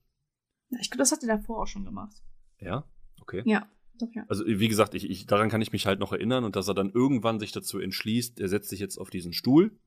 [0.80, 2.22] Ich glaube, das hat er davor auch schon gemacht.
[2.58, 2.84] Ja?
[3.20, 3.42] Okay.
[3.44, 4.24] Ja, doch, ja.
[4.28, 6.74] Also wie gesagt, ich, ich, daran kann ich mich halt noch erinnern und dass er
[6.74, 9.78] dann irgendwann sich dazu entschließt, er setzt sich jetzt auf diesen Stuhl,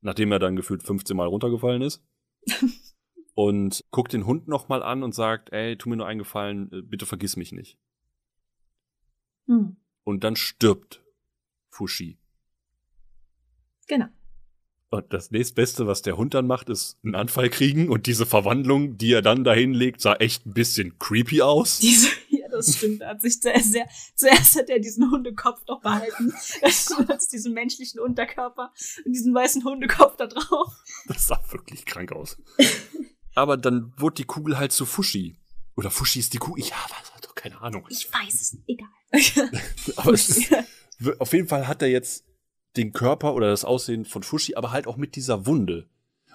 [0.00, 2.04] nachdem er dann gefühlt 15 Mal runtergefallen ist.
[3.34, 6.82] und guckt den Hund nochmal an und sagt, ey, tu mir nur einen Gefallen, äh,
[6.82, 7.78] bitte vergiss mich nicht.
[9.46, 9.76] Hm.
[10.04, 11.04] Und dann stirbt
[11.70, 12.18] Fushi.
[13.86, 14.08] Genau.
[14.92, 18.98] Und das nächstbeste, was der Hund dann macht, ist einen Anfall kriegen und diese Verwandlung,
[18.98, 21.78] die er dann dahin legt, sah echt ein bisschen creepy aus.
[21.78, 23.04] Diese, ja, das stimmt.
[23.04, 26.34] Hat sich sehr, sehr, zuerst hat er diesen Hundekopf noch behalten.
[27.08, 28.72] als diesen menschlichen Unterkörper
[29.04, 30.72] und diesen weißen Hundekopf da drauf.
[31.06, 32.36] Das sah wirklich krank aus.
[33.36, 35.36] Aber dann wurde die Kugel halt zu Fushi.
[35.76, 36.64] Oder Fushi ist die Kugel.
[36.64, 37.86] Ja, was doch keine Ahnung.
[37.90, 38.88] Ich weiß es, egal.
[39.96, 40.52] Aber es ist,
[41.20, 42.24] auf jeden Fall hat er jetzt
[42.76, 45.88] den Körper oder das Aussehen von Fushi, aber halt auch mit dieser Wunde.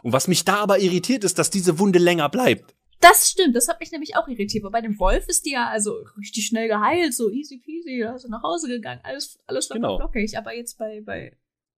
[0.03, 2.75] Und was mich da aber irritiert, ist, dass diese Wunde länger bleibt.
[3.01, 4.63] Das stimmt, das hat mich nämlich auch irritiert.
[4.63, 8.15] Aber bei dem Wolf ist die ja also richtig schnell geheilt, so easy peasy, da
[8.15, 9.97] ist er nach Hause gegangen, alles, alles locker Genau.
[9.97, 10.37] flockig.
[10.37, 11.37] Aber jetzt bei, bei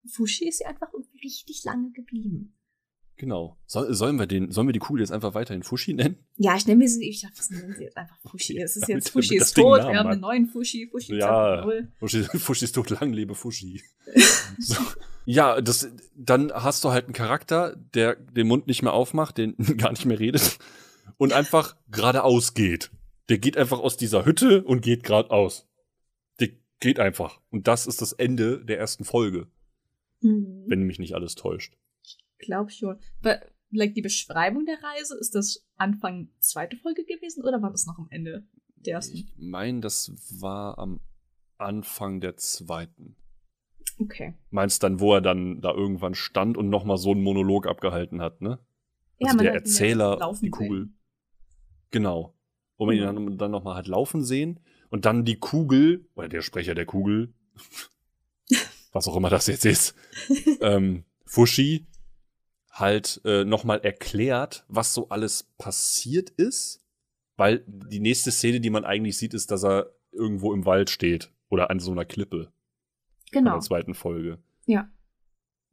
[0.08, 0.88] Fushi ist sie einfach
[1.22, 2.55] richtig lange geblieben.
[3.18, 3.56] Genau.
[3.66, 6.18] Soll, sollen wir den, sollen wir die Kugel jetzt einfach weiterhin Fushi nennen?
[6.36, 8.58] Ja, ich nenne mir sie, ich dachte, das nennen sie jetzt einfach Fushi.
[8.58, 11.64] Es ist jetzt Fushi ist tot, Namen wir haben einen neuen Fushi, Fushi Ja.
[11.64, 11.88] 2.0.
[11.98, 13.82] Fushi, Fushi ist tot, lang lebe Fushi.
[14.58, 14.76] so.
[15.24, 19.56] Ja, das, dann hast du halt einen Charakter, der den Mund nicht mehr aufmacht, den
[19.78, 20.58] gar nicht mehr redet
[21.16, 22.90] und einfach geradeaus geht.
[23.28, 25.66] Der geht einfach aus dieser Hütte und geht geradeaus.
[26.38, 26.50] Der
[26.80, 27.40] geht einfach.
[27.50, 29.48] Und das ist das Ende der ersten Folge,
[30.20, 30.64] Hm.
[30.66, 31.76] wenn mich nicht alles täuscht.
[32.38, 32.98] Glaub schon.
[33.20, 37.86] Aber, like, die Beschreibung der Reise, ist das Anfang zweite Folge gewesen oder war das
[37.86, 38.46] noch am Ende
[38.76, 39.16] der ersten?
[39.16, 41.00] Ich meine, das war am
[41.58, 43.16] Anfang der zweiten.
[43.98, 44.34] Okay.
[44.50, 48.42] Meinst dann, wo er dann da irgendwann stand und nochmal so einen Monolog abgehalten hat,
[48.42, 48.58] ne?
[49.18, 50.80] Ja, Also der ihn Erzähler, die Kugel.
[50.84, 50.98] sehen.
[51.90, 52.34] Genau.
[52.76, 53.30] Wo man ihn Genau.
[53.36, 57.32] dann, nochmal hat laufen sehen und dann die Kugel, oder der Sprecher der Kugel,
[58.92, 59.94] was auch immer das jetzt ist,
[60.60, 61.86] ähm, Fushi,
[62.78, 66.82] halt äh, nochmal erklärt, was so alles passiert ist,
[67.36, 71.32] weil die nächste Szene, die man eigentlich sieht, ist, dass er irgendwo im Wald steht
[71.48, 72.52] oder an so einer Klippe
[73.32, 73.52] in Genau.
[73.52, 74.38] der zweiten Folge.
[74.66, 74.88] Ja.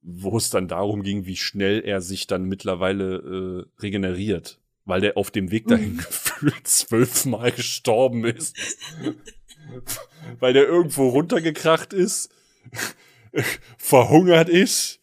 [0.01, 4.59] Wo es dann darum ging, wie schnell er sich dann mittlerweile äh, regeneriert.
[4.85, 5.97] Weil der auf dem Weg dahin Mhm.
[5.97, 8.55] gefühlt zwölfmal gestorben ist.
[10.39, 12.33] weil der irgendwo runtergekracht ist,
[13.77, 14.99] verhungert ist,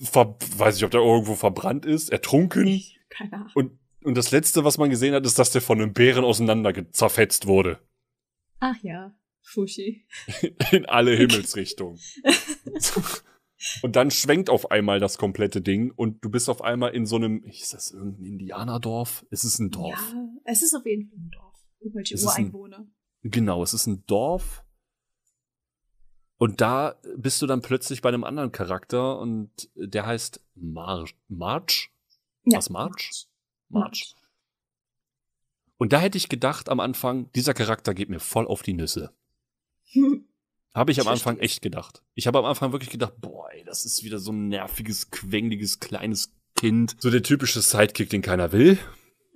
[0.00, 2.82] ver weiß ich, ob der irgendwo verbrannt ist, ertrunken.
[3.08, 3.50] Keine Ahnung.
[3.54, 6.72] Und, und das Letzte, was man gesehen hat, ist, dass der von einem Bären auseinander
[6.92, 7.78] zerfetzt wurde.
[8.60, 10.06] Ach ja, Fushi.
[10.72, 11.98] In alle Himmelsrichtungen.
[13.82, 17.16] Und dann schwenkt auf einmal das komplette Ding und du bist auf einmal in so
[17.16, 19.24] einem, ist das irgendein Indianerdorf?
[19.30, 20.12] Es ist ein Dorf.
[20.12, 21.54] Ja, es ist auf jeden Fall ein Dorf.
[21.80, 22.86] Irgendwelche Es ist ein- Ureinwohner.
[23.22, 24.63] Genau, es ist ein Dorf.
[26.44, 31.90] Und da bist du dann plötzlich bei einem anderen Charakter und der heißt Mar March.
[32.44, 32.58] Ja.
[32.58, 33.28] Was, March?
[33.70, 34.14] March.
[35.78, 39.14] Und da hätte ich gedacht am Anfang, dieser Charakter geht mir voll auf die Nüsse.
[40.74, 42.02] Habe ich am Anfang echt gedacht.
[42.12, 45.80] Ich habe am Anfang wirklich gedacht, boah, ey, das ist wieder so ein nerviges, quengeliges,
[45.80, 46.94] kleines Kind.
[46.98, 48.78] So der typische Sidekick, den keiner will.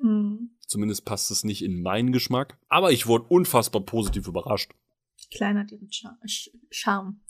[0.02, 0.50] Mhm.
[0.66, 2.58] Zumindest passt es nicht in meinen Geschmack.
[2.68, 4.74] Aber ich wurde unfassbar positiv überrascht.
[5.30, 7.20] Kleiner hat ihren Char Sch- Charme.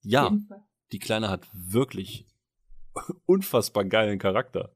[0.00, 0.36] Ja,
[0.92, 2.26] die Kleine hat wirklich
[3.26, 4.74] unfassbar geilen Charakter.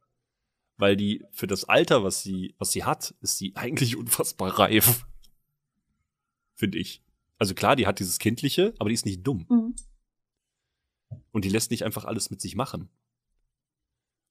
[0.77, 5.07] Weil die für das Alter, was sie, was sie hat, ist sie eigentlich unfassbar reif.
[6.55, 7.03] Finde ich.
[7.39, 9.47] Also klar, die hat dieses Kindliche, aber die ist nicht dumm.
[9.49, 9.75] Mhm.
[11.33, 12.89] Und die lässt nicht einfach alles mit sich machen.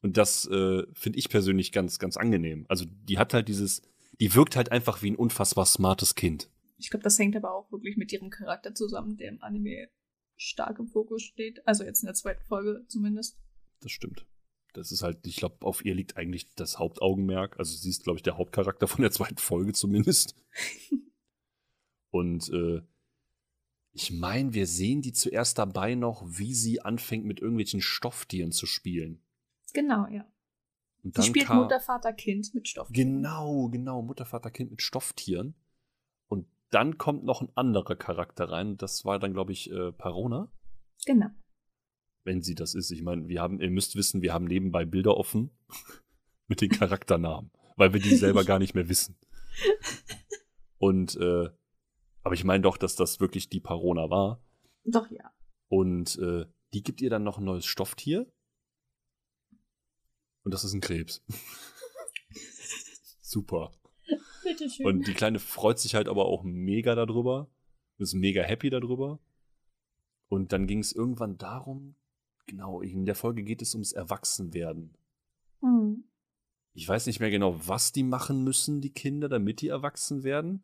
[0.01, 2.65] Und das äh, finde ich persönlich ganz, ganz angenehm.
[2.69, 3.81] Also die hat halt dieses,
[4.19, 6.49] die wirkt halt einfach wie ein unfassbar smartes Kind.
[6.81, 9.89] Ich glaube, das hängt aber auch wirklich mit ihrem Charakter zusammen, der im Anime
[10.35, 11.65] stark im Fokus steht.
[11.67, 13.37] Also jetzt in der zweiten Folge zumindest.
[13.81, 14.27] Das stimmt.
[14.73, 17.59] Das ist halt, ich glaube, auf ihr liegt eigentlich das Hauptaugenmerk.
[17.59, 20.35] Also sie ist, glaube ich, der Hauptcharakter von der zweiten Folge zumindest.
[22.09, 22.81] Und äh,
[23.93, 28.65] ich meine, wir sehen die zuerst dabei noch, wie sie anfängt, mit irgendwelchen Stofftieren zu
[28.65, 29.21] spielen.
[29.73, 30.25] Genau, ja.
[31.03, 32.89] Und Sie spielt Mutter, Vater, Kind mit Stoff.
[32.91, 35.55] Genau, genau, Mutter, Vater, Kind mit Stofftieren.
[36.71, 38.77] Dann kommt noch ein anderer Charakter rein.
[38.77, 40.51] Das war dann, glaube ich, äh, Parona,
[41.05, 41.27] Genau.
[42.23, 42.91] wenn sie das ist.
[42.91, 45.51] Ich meine, wir haben, ihr müsst wissen, wir haben nebenbei Bilder offen
[46.47, 49.17] mit den Charakternamen, weil wir die selber gar nicht mehr wissen.
[50.77, 51.49] Und, äh,
[52.23, 54.43] aber ich meine doch, dass das wirklich die Parona war.
[54.85, 55.31] Doch, ja.
[55.67, 58.31] Und äh, die gibt ihr dann noch ein neues Stofftier.
[60.43, 61.23] Und das ist ein Krebs.
[63.21, 63.71] Super.
[64.53, 64.85] Bitteschön.
[64.85, 67.49] Und die Kleine freut sich halt aber auch mega darüber.
[67.97, 69.19] Ist mega happy darüber.
[70.27, 71.95] Und dann ging es irgendwann darum,
[72.47, 74.95] genau, in der Folge geht es ums Erwachsenwerden.
[75.61, 76.05] Hm.
[76.73, 80.63] Ich weiß nicht mehr genau, was die machen müssen, die Kinder, damit die erwachsen werden.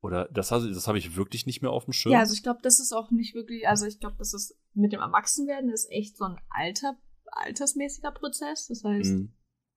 [0.00, 2.12] Oder das, das habe ich wirklich nicht mehr auf dem Schirm.
[2.12, 4.92] Ja, also ich glaube, das ist auch nicht wirklich, also ich glaube, das ist mit
[4.92, 8.66] dem Erwachsenwerden ist echt so ein alter, altersmäßiger Prozess.
[8.66, 9.32] Das heißt, Mhm.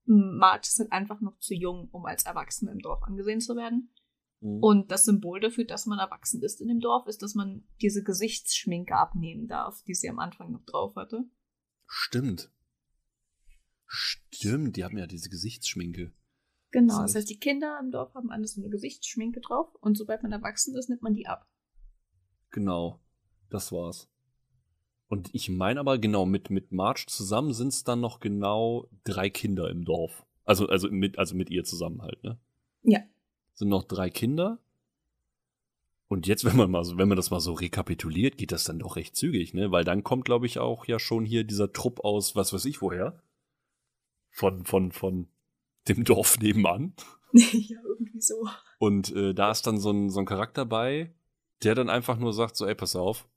[0.06, 3.92] Marge ist halt einfach noch zu jung, um als Erwachsene im Dorf angesehen zu werden.
[4.42, 4.60] Mhm.
[4.62, 8.04] Und das Symbol dafür, dass man erwachsen ist in dem Dorf, ist, dass man diese
[8.04, 11.26] Gesichtsschminke abnehmen darf, die sie am Anfang noch drauf hatte.
[11.88, 12.52] Stimmt.
[13.88, 16.14] Stimmt, die haben ja diese Gesichtsschminke.
[16.72, 19.98] Genau, Das das heißt, die Kinder im Dorf haben alles so eine Gesichtsschminke drauf und
[19.98, 21.48] sobald man erwachsen ist, nimmt man die ab.
[22.52, 23.00] Genau,
[23.50, 24.10] das war's.
[25.08, 29.30] Und ich meine aber genau, mit, mit Marge zusammen sind es dann noch genau drei
[29.30, 30.26] Kinder im Dorf.
[30.46, 32.38] Also, also, mit, also mit ihr zusammen halt, ne?
[32.84, 33.00] Ja.
[33.54, 34.60] Sind noch drei Kinder.
[36.08, 38.80] Und jetzt, wenn man mal so, wenn man das mal so rekapituliert, geht das dann
[38.80, 39.72] doch recht zügig, ne?
[39.72, 42.82] Weil dann kommt, glaube ich, auch ja schon hier dieser Trupp aus, was weiß ich
[42.82, 43.22] woher.
[44.32, 45.28] Von, von, von
[45.88, 46.94] dem Dorf nebenan.
[47.32, 48.48] ja, irgendwie so.
[48.80, 51.14] Und äh, da ist dann so ein, so ein Charakter bei,
[51.64, 53.28] der dann einfach nur sagt: so, ey, pass auf.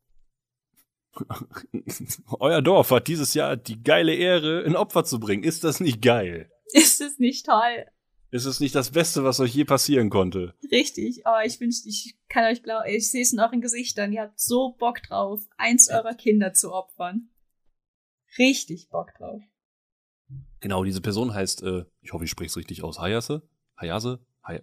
[2.41, 5.43] Euer Dorf hat dieses Jahr die geile Ehre, ein Opfer zu bringen.
[5.43, 6.51] Ist das nicht geil?
[6.73, 7.87] Ist es nicht toll?
[8.31, 10.55] Ist es nicht das Beste, was euch je passieren konnte?
[10.71, 14.23] Richtig, aber ich wünschte, ich kann euch glauben, ich sehe es in euren Gesichtern, ihr
[14.23, 17.31] habt so Bock drauf, eins eurer Kinder zu opfern.
[18.37, 19.41] Richtig Bock drauf.
[20.61, 23.43] Genau, diese Person heißt, äh, ich hoffe, ich spreche es richtig aus, Hayase?
[23.81, 24.19] Hayase?
[24.45, 24.61] Hay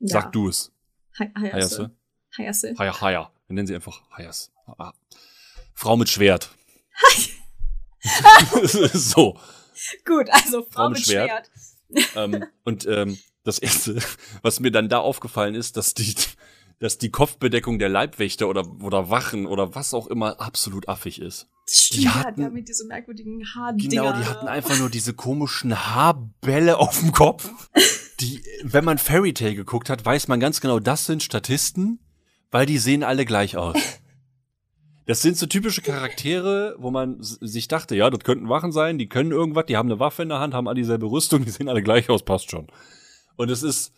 [0.00, 0.08] Ja.
[0.22, 0.72] Sag du es.
[1.16, 1.52] Hay- Hayase.
[1.52, 1.96] Hayase?
[2.36, 2.74] Hayase.
[2.76, 3.32] Haya, Haya.
[3.46, 4.52] Wir nennen sie einfach Hayas.
[4.66, 4.92] Ah.
[5.76, 6.50] Frau mit Schwert.
[8.92, 9.38] so.
[10.04, 11.50] Gut, also Frau, Frau mit mit Schwert.
[11.92, 12.08] Schwert.
[12.16, 13.98] ähm, und ähm, das erste,
[14.42, 16.14] was mir dann da aufgefallen ist, dass die,
[16.80, 21.48] dass die Kopfbedeckung der Leibwächter oder, oder Wachen oder was auch immer absolut affig ist.
[21.68, 23.88] Stimmt, Die ja, hatten- die haben mit diesem merkwürdigen Haardinger.
[23.90, 27.50] Genau, die hatten einfach nur diese komischen Haarbälle auf dem Kopf.
[28.20, 31.98] Die, wenn man Fairy Tale geguckt hat, weiß man ganz genau, das sind Statisten,
[32.50, 33.76] weil die sehen alle gleich aus.
[35.06, 39.08] Das sind so typische Charaktere, wo man sich dachte, ja, das könnten Wachen sein, die
[39.08, 41.68] können irgendwas, die haben eine Waffe in der Hand, haben alle dieselbe Rüstung, die sehen
[41.68, 42.66] alle gleich aus, passt schon.
[43.36, 43.92] Und es ist,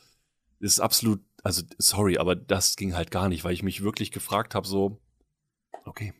[0.60, 4.12] es ist absolut, also sorry, aber das ging halt gar nicht, weil ich mich wirklich
[4.12, 5.00] gefragt habe, so,
[5.86, 6.12] okay,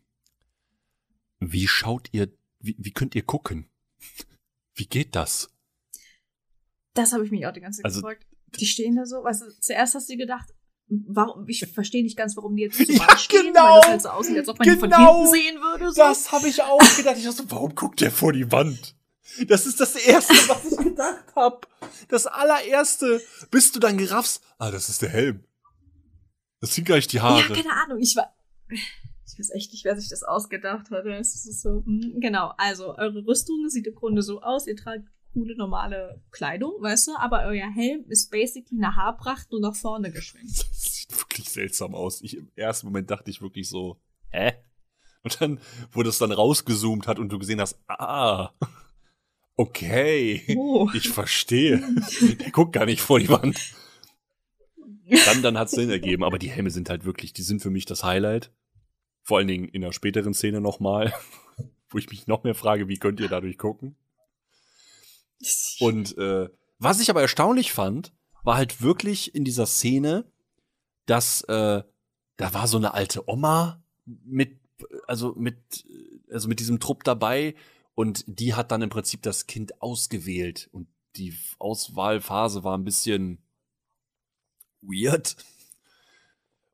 [1.39, 3.69] wie schaut ihr, wie, wie könnt ihr gucken?
[4.73, 5.53] Wie geht das?
[6.95, 8.25] Das habe ich mich auch die ganze Zeit Also- gefragt.
[8.59, 10.49] Die stehen da so, weißt du, zuerst hast du gedacht,
[10.89, 13.63] warum, ich verstehe nicht ganz, warum die jetzt so Ja, stehen, genau.
[13.75, 15.15] weil das halt so aussieht, als ob man die von Genau.
[15.17, 15.91] hinten sehen würde.
[15.91, 16.31] So.
[16.31, 17.17] habe ich auch gedacht.
[17.17, 18.95] Ich dachte, warum guckt der vor die Wand?
[19.47, 21.61] Das ist das Erste, was ich gedacht habe.
[22.07, 23.21] Das allererste,
[23.51, 24.41] bis du dann geraffst.
[24.57, 25.43] Ah, das ist der Helm.
[26.61, 27.53] Das sind gleich die Ja, Haare.
[27.53, 28.33] keine Ahnung, ich war.
[28.69, 31.05] Ich weiß echt nicht, wer sich das ausgedacht hat.
[31.05, 35.03] Es ist so, mm, genau, also eure Rüstung sieht im Grunde so aus, ihr tragt
[35.31, 40.11] coole normale Kleidung, weißt du, aber euer Helm ist basically eine Haarpracht nur nach vorne
[40.11, 40.65] geschwenkt.
[41.39, 42.21] Wirklich seltsam aus.
[42.21, 43.99] Ich, Im ersten Moment dachte ich wirklich so,
[44.29, 44.53] hä?
[45.23, 45.59] Und dann,
[45.91, 48.51] wo das dann rausgezoomt hat und du gesehen hast, ah,
[49.55, 50.89] okay, Oh.
[50.93, 51.81] ich verstehe.
[52.39, 53.73] Der guckt gar nicht vor die Wand.
[55.25, 56.23] Dann, dann hat's Sinn ergeben.
[56.23, 58.51] Aber die Helme sind halt wirklich, die sind für mich das Highlight.
[59.23, 61.13] Vor allen Dingen in der späteren Szene nochmal,
[61.89, 63.95] wo ich mich noch mehr frage, wie könnt ihr dadurch gucken?
[65.79, 70.31] Und äh, was ich aber erstaunlich fand, war halt wirklich in dieser Szene,
[71.09, 71.83] dass äh,
[72.37, 74.59] da war so eine alte Oma mit,
[75.07, 75.57] also mit,
[76.31, 77.55] also mit diesem Trupp dabei
[77.95, 83.39] und die hat dann im Prinzip das Kind ausgewählt und die Auswahlphase war ein bisschen
[84.81, 85.35] weird,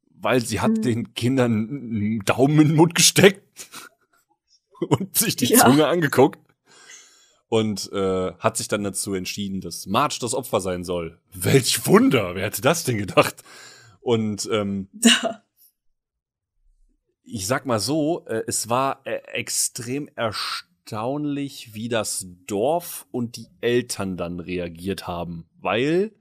[0.10, 0.82] weil sie hat Mhm.
[0.82, 3.68] den Kindern einen Daumen in den Mund gesteckt
[4.90, 5.60] und sich die Ja.
[5.66, 6.40] Zunge angeguckt
[7.48, 11.20] und äh, hat sich dann dazu entschieden, dass Marge das Opfer sein soll.
[11.34, 13.42] Welch Wunder, wer hätte das denn gedacht?
[14.06, 14.88] Und ähm,
[17.24, 23.48] ich sag mal so, äh, es war äh, extrem erstaunlich, wie das Dorf und die
[23.62, 26.12] Eltern dann reagiert haben, weil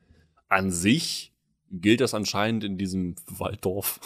[0.49, 1.35] an sich
[1.71, 4.01] gilt das anscheinend in diesem Walddorf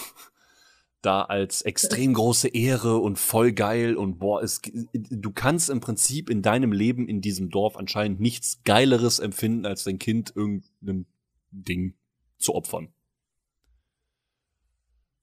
[1.00, 4.60] da als extrem große Ehre und voll geil und boah, es,
[4.92, 9.84] du kannst im Prinzip in deinem Leben in diesem Dorf anscheinend nichts Geileres empfinden, als
[9.84, 11.06] dein Kind irgendeinem
[11.52, 11.94] Ding
[12.38, 12.92] zu opfern.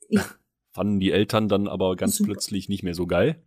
[0.09, 0.25] Ja.
[0.71, 2.33] Fanden die Eltern dann aber ganz Super.
[2.33, 3.41] plötzlich nicht mehr so geil.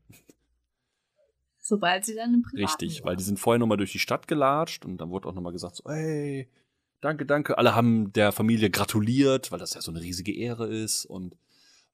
[1.58, 4.86] Sobald sie dann im Privaten Richtig, weil die sind vorher nochmal durch die Stadt gelatscht
[4.86, 6.48] und dann wurde auch nochmal gesagt, so, hey,
[7.02, 7.58] danke, danke.
[7.58, 11.36] Alle haben der Familie gratuliert, weil das ja so eine riesige Ehre ist und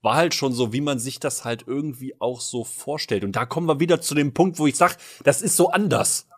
[0.01, 3.25] war halt schon so, wie man sich das halt irgendwie auch so vorstellt.
[3.25, 6.29] Und da kommen wir wieder zu dem Punkt, wo ich sage, das ist so anders.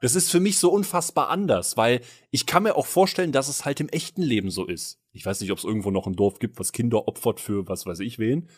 [0.00, 3.64] Das ist für mich so unfassbar anders, weil ich kann mir auch vorstellen, dass es
[3.64, 5.00] halt im echten Leben so ist.
[5.12, 7.86] Ich weiß nicht, ob es irgendwo noch ein Dorf gibt, was Kinder opfert für was
[7.86, 8.48] weiß ich wen.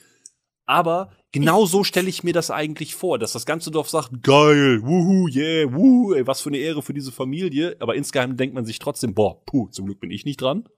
[0.67, 4.81] Aber genau so stelle ich mir das eigentlich vor, dass das ganze Dorf sagt, geil,
[4.83, 7.77] wuhu, yeah, wuhu, ey, was für eine Ehre für diese Familie.
[7.81, 10.69] Aber insgeheim denkt man sich trotzdem, boah, puh, zum Glück bin ich nicht dran.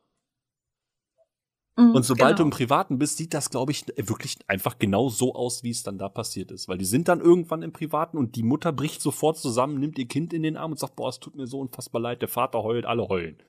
[1.77, 2.39] Mhm, und sobald genau.
[2.39, 5.83] du im Privaten bist, sieht das, glaube ich, wirklich einfach genau so aus, wie es
[5.83, 6.69] dann da passiert ist.
[6.69, 10.07] Weil die sind dann irgendwann im Privaten und die Mutter bricht sofort zusammen, nimmt ihr
[10.07, 12.63] Kind in den Arm und sagt, boah, es tut mir so unfassbar leid, der Vater
[12.63, 13.43] heult, alle heulen.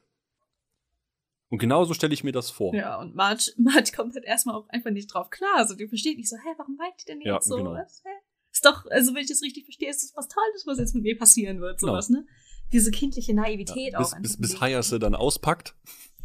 [1.49, 2.73] Und genauso stelle ich mir das vor.
[2.73, 5.57] Ja, und Marge, Marge kommt halt erstmal auch einfach nicht drauf klar.
[5.57, 7.57] Also die versteht nicht so, hä, warum weint die denn jetzt ja, so?
[7.57, 7.73] Genau.
[7.73, 8.01] Was?
[8.03, 8.09] Hä?
[8.51, 11.03] Ist doch, also wenn ich das richtig verstehe, ist das was Tolles, was jetzt mit
[11.03, 11.91] mir passieren wird, genau.
[11.91, 12.21] sowas, genau.
[12.21, 12.27] ne?
[12.71, 14.19] Diese kindliche Naivität ja, bis, auch.
[14.19, 15.75] Bis, bis Hayase dann auspackt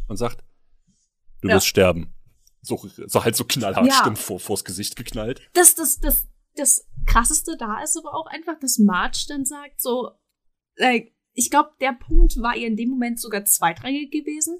[0.07, 0.43] und sagt,
[1.41, 1.55] du ja.
[1.55, 2.13] wirst sterben.
[2.61, 3.93] So, so halt so knallhart ja.
[3.93, 5.41] stimmt vor, vors Gesicht geknallt.
[5.53, 10.11] Das, das, das, das krasseste da ist aber auch einfach, dass Marge dann sagt, so,
[10.75, 14.59] like, ich glaube, der Punkt war ihr in dem Moment sogar zweitrangig gewesen.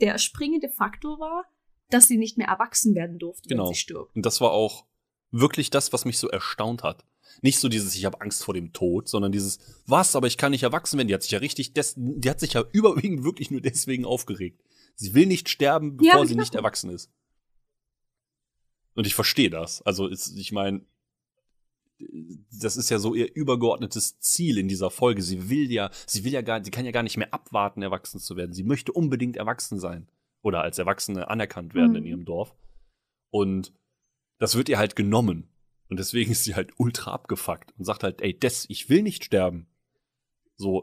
[0.00, 1.44] Der springende Faktor war,
[1.88, 3.66] dass sie nicht mehr erwachsen werden durfte, genau.
[3.66, 4.14] wenn sie stirbt.
[4.14, 4.86] Und das war auch
[5.30, 7.04] wirklich das, was mich so erstaunt hat.
[7.42, 10.52] Nicht so dieses, ich habe Angst vor dem Tod, sondern dieses, was, aber ich kann
[10.52, 11.08] nicht erwachsen werden.
[11.08, 14.62] Die hat sich ja richtig, des, die hat sich ja überwiegend wirklich nur deswegen aufgeregt.
[14.98, 17.12] Sie will nicht sterben, bevor ja, sie nicht erwachsen ist.
[18.94, 19.80] Und ich verstehe das.
[19.82, 20.84] Also ich meine,
[22.60, 25.22] das ist ja so ihr übergeordnetes Ziel in dieser Folge.
[25.22, 28.18] Sie will ja, sie will ja gar, sie kann ja gar nicht mehr abwarten, erwachsen
[28.18, 28.52] zu werden.
[28.52, 30.08] Sie möchte unbedingt erwachsen sein
[30.42, 31.96] oder als Erwachsene anerkannt werden mhm.
[31.98, 32.56] in ihrem Dorf.
[33.30, 33.72] Und
[34.38, 35.48] das wird ihr halt genommen.
[35.88, 39.24] Und deswegen ist sie halt ultra abgefuckt und sagt halt, ey, Des, ich will nicht
[39.24, 39.68] sterben.
[40.56, 40.82] So,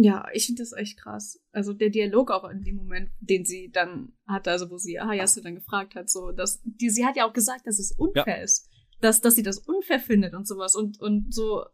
[0.00, 1.40] ja, ich finde das echt krass.
[1.50, 5.40] Also der Dialog auch in dem Moment, den sie dann hatte, also wo sie Hayasu
[5.40, 8.44] dann gefragt hat, so, dass die, sie hat ja auch gesagt, dass es unfair ja.
[8.44, 11.64] ist, dass, dass sie das unfair findet und sowas und, und so.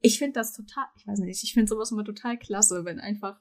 [0.00, 3.40] Ich finde das total, ich weiß nicht, ich finde sowas immer total klasse, wenn einfach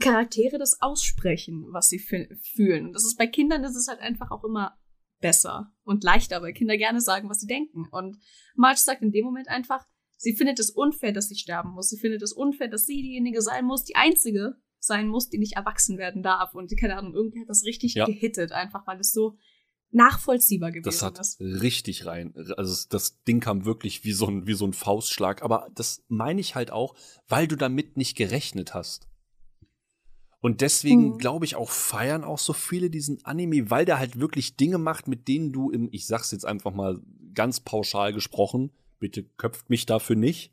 [0.00, 2.86] Charaktere das aussprechen, was sie fühlen.
[2.86, 4.78] Und das ist bei Kindern ist es halt einfach auch immer
[5.20, 7.86] besser und leichter, weil Kinder gerne sagen, was sie denken.
[7.90, 8.18] Und
[8.54, 9.86] Marge sagt in dem Moment einfach,
[10.22, 11.88] Sie findet es unfair, dass sie sterben muss.
[11.88, 15.56] Sie findet es unfair, dass sie diejenige sein muss, die einzige sein muss, die nicht
[15.56, 16.54] erwachsen werden darf.
[16.54, 18.04] Und keine Ahnung, irgendwie hat das richtig ja.
[18.04, 19.38] gehittet, einfach weil es so
[19.92, 21.40] nachvollziehbar gewesen das hat ist.
[21.40, 22.34] richtig rein.
[22.58, 25.42] Also das Ding kam wirklich wie so ein wie so ein Faustschlag.
[25.42, 26.94] Aber das meine ich halt auch,
[27.26, 29.08] weil du damit nicht gerechnet hast.
[30.42, 31.18] Und deswegen mhm.
[31.18, 35.08] glaube ich auch feiern auch so viele diesen Anime, weil der halt wirklich Dinge macht,
[35.08, 37.00] mit denen du im, ich sag's jetzt einfach mal
[37.32, 40.52] ganz pauschal gesprochen, bitte köpft mich dafür nicht.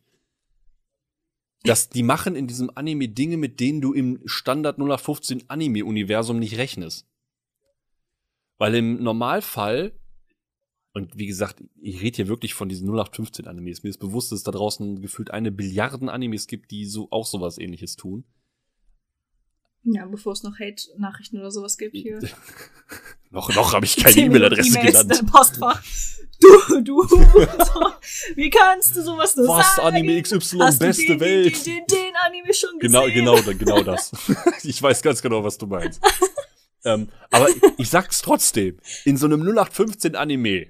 [1.63, 6.57] Dass die machen in diesem Anime Dinge, mit denen du im Standard 0815 Anime-Universum nicht
[6.57, 7.07] rechnest.
[8.57, 9.93] Weil im Normalfall,
[10.93, 14.39] und wie gesagt, ich rede hier wirklich von diesen 0815 Animes, mir ist bewusst, dass
[14.39, 18.23] es da draußen gefühlt eine Billiarden Animes gibt, die so auch sowas ähnliches tun.
[19.89, 22.19] Ja, bevor es noch Hate-Nachrichten oder sowas gibt hier.
[23.29, 25.31] noch noch habe ich keine E-Mail-Adresse e genannt.
[25.31, 25.81] Postfach.
[26.39, 27.01] Du, du,
[28.35, 29.95] wie kannst du sowas nur Was, sagen?
[29.95, 31.65] Anime XY, Hast beste den, Welt.
[31.65, 33.25] Den, den, den, Anime schon genau, gesehen?
[33.25, 34.11] Genau, genau, genau das.
[34.63, 36.01] ich weiß ganz genau, was du meinst.
[36.83, 37.47] ähm, aber
[37.77, 38.77] ich sag's trotzdem.
[39.05, 40.67] In so einem 0815 Anime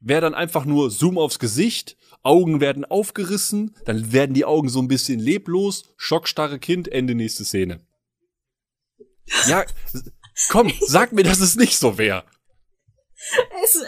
[0.00, 4.80] wäre dann einfach nur Zoom aufs Gesicht, Augen werden aufgerissen, dann werden die Augen so
[4.80, 7.86] ein bisschen leblos, schockstarre Kind, Ende nächste Szene.
[9.46, 9.64] Ja,
[10.48, 12.24] komm, sag mir, dass es nicht so wäre.
[13.64, 13.84] Es so.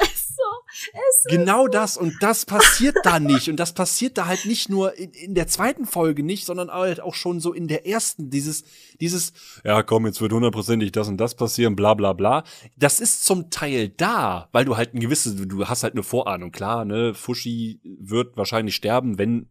[0.93, 1.97] Es genau das.
[1.97, 3.49] Und das passiert da nicht.
[3.49, 7.01] Und das passiert da halt nicht nur in, in der zweiten Folge nicht, sondern halt
[7.01, 8.31] auch schon so in der ersten.
[8.31, 8.65] Dieses,
[9.01, 9.33] dieses,
[9.65, 12.45] ja komm, jetzt wird hundertprozentig das und das passieren, bla bla bla.
[12.77, 16.53] Das ist zum Teil da, weil du halt ein gewisses, du hast halt eine Vorahnung.
[16.53, 19.49] Klar, ne, Fushi wird wahrscheinlich sterben, wenn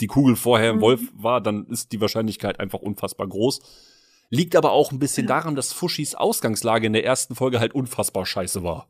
[0.00, 0.82] die Kugel vorher im mhm.
[0.82, 3.60] Wolf war, dann ist die Wahrscheinlichkeit einfach unfassbar groß.
[4.28, 8.26] Liegt aber auch ein bisschen daran, dass Fushis Ausgangslage in der ersten Folge halt unfassbar
[8.26, 8.88] scheiße war.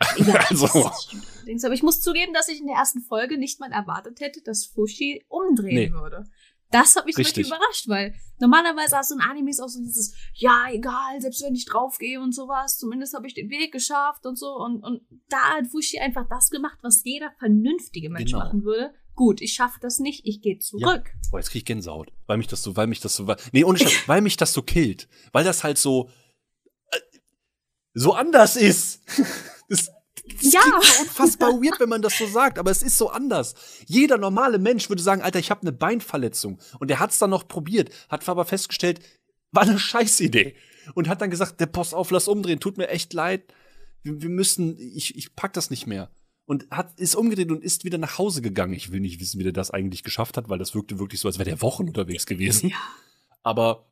[0.16, 0.66] Ja, also.
[0.66, 4.66] Aber ich muss zugeben, dass ich in der ersten Folge nicht mal erwartet hätte, dass
[4.66, 5.92] Fushi umdrehen nee.
[5.92, 6.24] würde.
[6.70, 7.48] Das hat mich richtig.
[7.48, 11.64] überrascht, weil normalerweise hast du in Animes auch so dieses, ja, egal, selbst wenn ich
[11.64, 14.54] draufgehe und sowas, zumindest habe ich den Weg geschafft und so.
[14.54, 18.44] Und, und da hat Fushi einfach das gemacht, was jeder vernünftige Mensch genau.
[18.44, 18.94] machen würde.
[19.16, 21.10] Gut, ich schaffe das nicht, ich gehe zurück.
[21.12, 21.30] Ja.
[21.30, 23.78] Boah, jetzt krieg ich Gänsehaut, weil mich das so, weil mich das so, nee, ohne
[23.78, 26.08] Scheiß, weil mich das so killt, weil das halt so,
[26.92, 26.98] äh,
[27.94, 29.02] so anders ist.
[30.36, 30.60] das, Ja.
[30.80, 33.54] so unfassbar weird, wenn man das so sagt, aber es ist so anders.
[33.86, 36.58] Jeder normale Mensch würde sagen, Alter, ich habe eine Beinverletzung.
[36.78, 39.00] Und der hat's dann noch probiert, hat aber festgestellt,
[39.52, 40.54] war eine Scheißidee.
[40.94, 43.52] Und hat dann gesagt, der Post auf, lass umdrehen, tut mir echt leid.
[44.02, 46.10] Wir, wir müssen, ich, ich pack das nicht mehr.
[46.46, 48.72] Und hat, ist umgedreht und ist wieder nach Hause gegangen.
[48.72, 51.28] Ich will nicht wissen, wie der das eigentlich geschafft hat, weil das wirkte wirklich so,
[51.28, 52.70] als wäre der Wochen unterwegs gewesen.
[52.70, 52.76] Ja.
[53.42, 53.89] Aber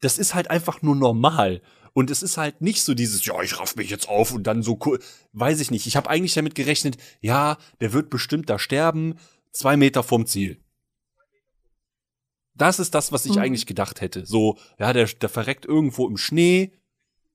[0.00, 1.62] das ist halt einfach nur normal.
[1.92, 4.62] Und es ist halt nicht so dieses, ja, ich raff mich jetzt auf und dann
[4.62, 5.00] so cool.
[5.32, 5.86] Weiß ich nicht.
[5.86, 9.16] Ich habe eigentlich damit gerechnet, ja, der wird bestimmt da sterben,
[9.50, 10.62] zwei Meter vorm Ziel.
[12.54, 13.42] Das ist das, was ich Mhm.
[13.42, 14.26] eigentlich gedacht hätte.
[14.26, 16.72] So, ja, der, der verreckt irgendwo im Schnee,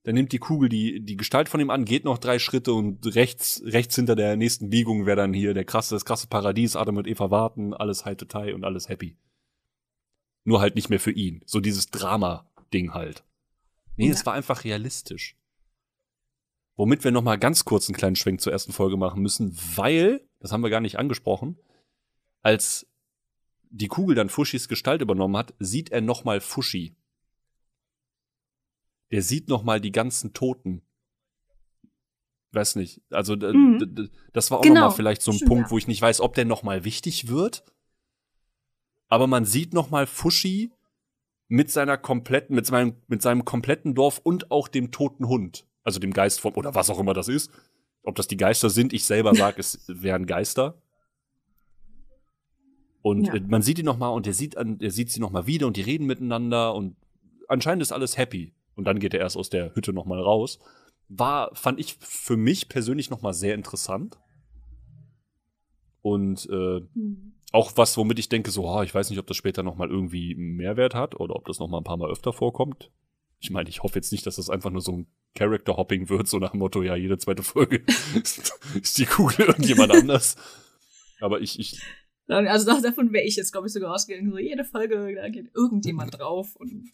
[0.04, 3.14] dann nimmt die Kugel die, die Gestalt von ihm an, geht noch drei Schritte und
[3.14, 6.96] rechts, rechts hinter der nächsten Biegung wäre dann hier der krasse, das krasse Paradies, Adam
[6.96, 9.16] und Eva warten, alles Hi-to-Tai und alles happy.
[10.44, 11.42] Nur halt nicht mehr für ihn.
[11.44, 11.90] So dieses
[12.84, 13.24] Drama-Ding halt.
[13.96, 14.12] Nee, Ja.
[14.12, 15.36] es war einfach realistisch.
[16.76, 20.28] Womit wir noch mal ganz kurz einen kleinen Schwenk zur ersten Folge machen müssen, weil,
[20.40, 21.58] das haben wir gar nicht angesprochen,
[22.42, 22.86] als
[23.70, 26.94] die Kugel dann Fushis Gestalt übernommen hat, sieht er noch mal Fushi.
[29.10, 30.82] Der sieht noch mal die ganzen Toten.
[32.52, 33.00] Weiß nicht.
[33.10, 34.10] Also Mhm.
[34.32, 34.80] das war auch Genau.
[34.80, 35.70] noch mal vielleicht so ein Stimmt, Punkt, ja.
[35.70, 37.64] wo ich nicht weiß, ob der noch mal wichtig wird.
[39.08, 40.72] Aber man sieht noch mal Fushi
[41.48, 45.66] mit seiner kompletten, mit seinem, mit seinem kompletten Dorf und auch dem toten Hund.
[45.84, 47.50] Also dem Geist vom, oder was auch immer das ist.
[48.02, 50.80] Ob das die Geister sind, ich selber sage, es wären Geister.
[53.02, 53.34] Und Ja.
[53.34, 55.46] äh, man sieht ihn noch mal und er sieht, an, er sieht sie noch mal
[55.46, 56.96] wieder und die reden miteinander und
[57.48, 58.52] anscheinend ist alles happy.
[58.74, 60.58] Und dann geht er erst aus der Hütte noch mal raus.
[61.08, 64.18] War, fand ich für mich persönlich noch mal sehr interessant.
[66.02, 67.32] Und äh, Mhm.
[67.52, 69.88] Auch was, womit ich denke, so, ah, ich weiß nicht, ob das später noch mal
[69.90, 72.90] irgendwie einen Mehrwert hat oder ob das noch mal ein paar Mal öfter vorkommt.
[73.38, 76.38] Ich meine, ich hoffe jetzt nicht, dass das einfach nur so ein Character-Hopping wird, so
[76.38, 77.84] nach dem Motto, ja, jede zweite Folge
[78.14, 80.36] ist, die Kugel irgendjemand anders.
[81.20, 81.80] Aber ich, ich,
[82.28, 84.30] Also da- davon wäre ich jetzt, glaube ich, sogar ausgegangen.
[84.30, 86.90] So jede Folge, da geht irgendjemand drauf und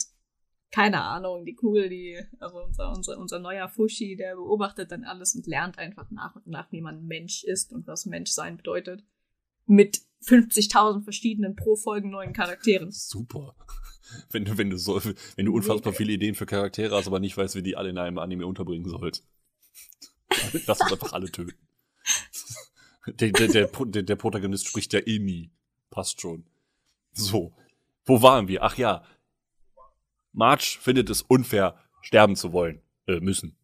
[0.70, 5.34] keine Ahnung, die Kugel, die, also unser, unser, unser neuer Fushi, der beobachtet dann alles
[5.34, 9.04] und lernt einfach nach und nach, wie man Mensch ist und was Menschsein bedeutet.
[9.66, 12.90] Mit 50.000 verschiedenen pro Folgen neuen Charakteren.
[12.90, 13.54] super.
[14.30, 15.00] Wenn du, wenn du so,
[15.36, 17.96] wenn du unfassbar viele Ideen für Charaktere hast, aber nicht weißt, wie die alle in
[17.96, 19.26] einem Anime unterbringen sollst.
[20.66, 21.56] Lass uns einfach alle töten.
[23.06, 25.50] Der, der, der, der, der Protagonist spricht ja eh nie.
[25.90, 26.44] Passt schon.
[27.12, 27.52] So.
[28.04, 28.62] Wo waren wir?
[28.62, 29.02] Ach ja.
[30.32, 32.80] Marge findet es unfair, sterben zu wollen.
[33.08, 33.56] Äh, müssen.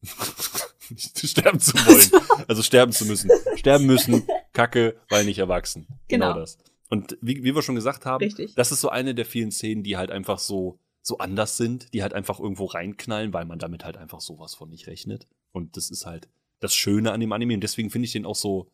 [0.97, 2.47] Sterben zu wollen.
[2.49, 3.31] Also sterben zu müssen.
[3.57, 4.27] Sterben müssen,
[4.59, 5.87] Kacke, weil nicht erwachsen.
[6.09, 6.41] Genau, Genau.
[6.41, 6.59] das.
[6.91, 8.55] Und wie, wie wir schon gesagt haben, Richtig.
[8.55, 12.03] das ist so eine der vielen Szenen, die halt einfach so, so anders sind, die
[12.03, 15.29] halt einfach irgendwo reinknallen, weil man damit halt einfach sowas von nicht rechnet.
[15.53, 16.29] Und das ist halt
[16.61, 17.55] das Schöne an dem Anime.
[17.55, 18.71] Und deswegen finde ich den auch so,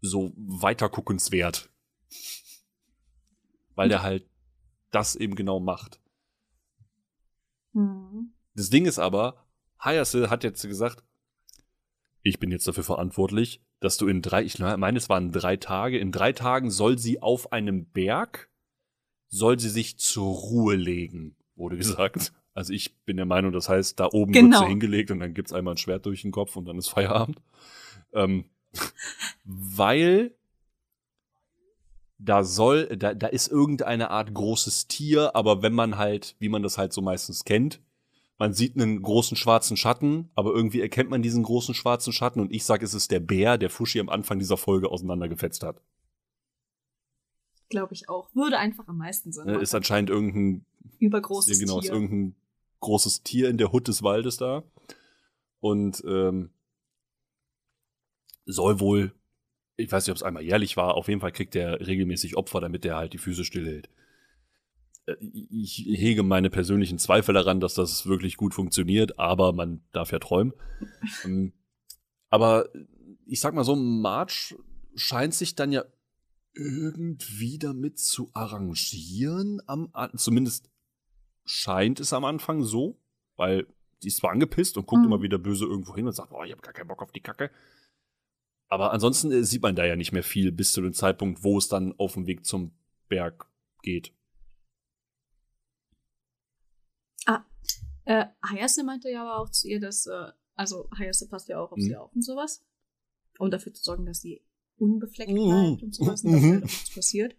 [0.00, 1.70] so weiterguckenswert.
[3.74, 4.26] Weil der halt
[4.90, 6.00] das eben genau macht.
[7.72, 8.34] Mhm.
[8.54, 9.46] Das Ding ist aber,
[9.80, 11.02] Hayase hat jetzt gesagt,
[12.22, 15.98] ich bin jetzt dafür verantwortlich, dass du in drei, ich meine, es waren drei Tage,
[15.98, 18.48] in drei Tagen soll sie auf einem Berg,
[19.28, 22.32] soll sie sich zur Ruhe legen, wurde gesagt.
[22.54, 24.60] Also ich bin der Meinung, das heißt, da oben wird Genau.
[24.60, 27.40] sie hingelegt und dann gibt's einmal ein Schwert durch den Kopf und dann ist Feierabend.
[28.12, 28.44] Ähm,
[29.44, 30.34] weil
[32.18, 36.62] da soll, da, da ist irgendeine Art großes Tier, aber wenn man halt, wie man
[36.62, 37.80] das halt so meistens kennt,
[38.42, 42.52] man sieht einen großen schwarzen Schatten, aber irgendwie erkennt man diesen großen schwarzen Schatten und
[42.52, 45.80] ich sag, es ist der Bär, der Fushi am Anfang dieser Folge auseinandergefetzt hat.
[47.68, 48.34] Glaube ich auch.
[48.34, 49.62] Würde einfach am meisten Sinn Ne, machen.
[49.62, 50.64] Ist anscheinend irgendein
[50.98, 51.92] Übergroßes ja, genau, ist Tier.
[51.92, 52.34] irgendein
[52.80, 54.64] großes Tier in der Hut des Waldes da.
[55.60, 56.50] Und ähm,
[58.44, 59.12] soll wohl,
[59.76, 62.60] ich weiß nicht, ob es einmal jährlich war, auf jeden Fall kriegt er regelmäßig Opfer,
[62.60, 63.88] damit er halt die Füße stillhält.
[65.06, 70.12] Äh, Ich hege meine persönlichen Zweifel daran, dass das wirklich gut funktioniert, aber man darf
[70.12, 70.52] ja träumen.
[71.24, 71.52] Ähm,
[72.30, 72.68] aber
[73.26, 74.54] ich sag mal so, March
[74.94, 75.84] scheint sich dann ja
[76.54, 80.70] irgendwie damit zu arrangieren, am, zumindest
[81.44, 82.98] scheint es am Anfang so,
[83.36, 83.66] weil
[84.02, 85.06] die ist zwar angepisst und guckt Mhm.
[85.06, 87.20] immer wieder böse irgendwo hin und sagt, oh, ich habe gar keinen Bock auf die
[87.20, 87.50] Kacke.
[88.68, 91.58] Aber ansonsten äh, sieht man da ja nicht mehr viel bis zu dem Zeitpunkt, wo
[91.58, 92.72] es dann auf dem Weg zum
[93.08, 93.46] Berg
[93.82, 94.12] geht.
[98.04, 101.72] Äh, Hayase meinte ja aber auch zu ihr, dass, äh, also Hayase passt ja auch
[101.72, 101.82] auf Mhm.
[101.82, 102.62] sie auf und sowas.
[103.38, 104.42] Um dafür zu sorgen, dass sie
[104.76, 105.34] unbefleckt Mhm.
[105.68, 106.52] bleibt und sowas und dass Mhm.
[106.52, 107.36] halt nichts passiert.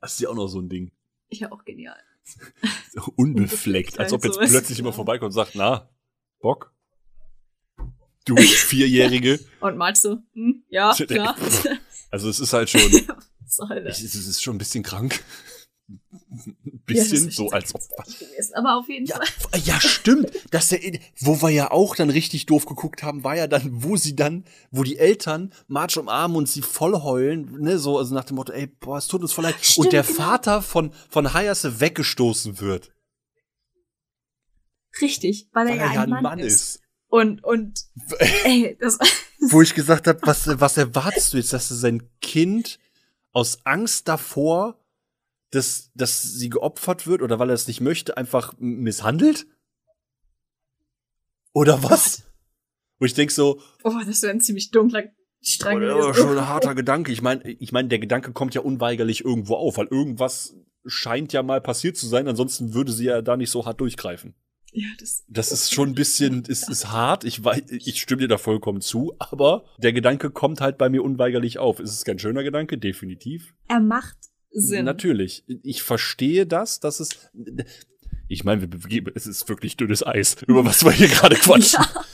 [0.00, 0.92] Das ist ja auch noch so ein Ding.
[1.30, 1.98] Ja, auch genial.
[3.16, 4.94] Unbefleckt, als ob jetzt sowas, plötzlich immer ja.
[4.96, 5.88] vorbeikommt und sagt, na,
[6.40, 6.72] Bock?
[8.24, 9.40] du Vierjährige.
[9.60, 10.22] Und malst du?
[10.34, 11.36] Hm, ja, klar.
[12.10, 13.08] Also es ist halt schon, ich,
[14.04, 15.22] es ist schon ein bisschen krank.
[16.80, 17.82] Ein bisschen Ja, so, als ob.
[18.18, 18.54] gewesen.
[18.54, 19.60] Aber auf jeden Ja, Fall.
[19.64, 20.30] ja, stimmt.
[20.50, 20.80] Das der,
[21.20, 24.44] wo wir ja auch dann richtig doof geguckt haben, war ja dann, wo sie dann,
[24.70, 28.52] wo die Eltern Marge umarmen und sie voll heulen, ne, so, also nach dem Motto,
[28.52, 29.56] ey, boah, es tut uns voll leid.
[29.60, 30.14] Stimmt, und der genau.
[30.16, 32.92] Vater von, von Hayase weggestoßen wird,
[35.00, 36.54] Richtig, weil er weil ja er ein, ja ein Mann, Mann ist.
[36.76, 36.80] ist.
[37.08, 37.80] Und, und,
[38.44, 38.98] ey, das,
[39.40, 42.78] Wo ich gesagt habe, was, was erwartest du jetzt, dass du sein Kind
[43.32, 44.79] aus Angst davor,
[45.50, 49.46] dass, dass sie geopfert wird oder weil er es nicht möchte, einfach misshandelt?
[51.52, 52.22] Oder was?
[52.98, 55.04] Wo ich denk so, oh, das wäre ein ziemlich dunkler
[55.42, 56.14] Strang Das gewesen.
[56.14, 57.12] schon ein harter Gedanke.
[57.12, 60.54] Ich meine, ich mein, der Gedanke kommt ja unweigerlich irgendwo auf, weil irgendwas
[60.86, 64.34] scheint ja mal passiert zu sein, ansonsten würde sie ja da nicht so hart durchgreifen.
[64.72, 67.24] Ja, das, Das ist schon ein bisschen, ist, ist hart.
[67.24, 71.02] Ich weiß, ich stimme dir da vollkommen zu, aber der Gedanke kommt halt bei mir
[71.02, 71.80] unweigerlich auf.
[71.80, 72.78] Ist es kein schöner Gedanke?
[72.78, 73.52] Definitiv.
[73.66, 74.16] er macht
[74.52, 74.84] Sinn.
[74.84, 75.44] Natürlich.
[75.62, 77.10] Ich verstehe das, dass es,
[78.28, 81.84] ich meine, wir begeben, es ist wirklich dünnes Eis, über was wir hier gerade quatschen.
[81.84, 82.04] Ja.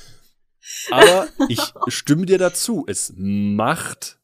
[0.90, 2.84] Aber ich stimme dir dazu.
[2.86, 4.18] Es macht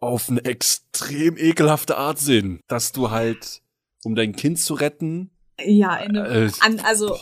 [0.00, 3.62] auf eine extrem ekelhafte Art Sinn, dass du halt,
[4.04, 7.18] um dein Kind zu retten, Ja, in einem, äh, an, also,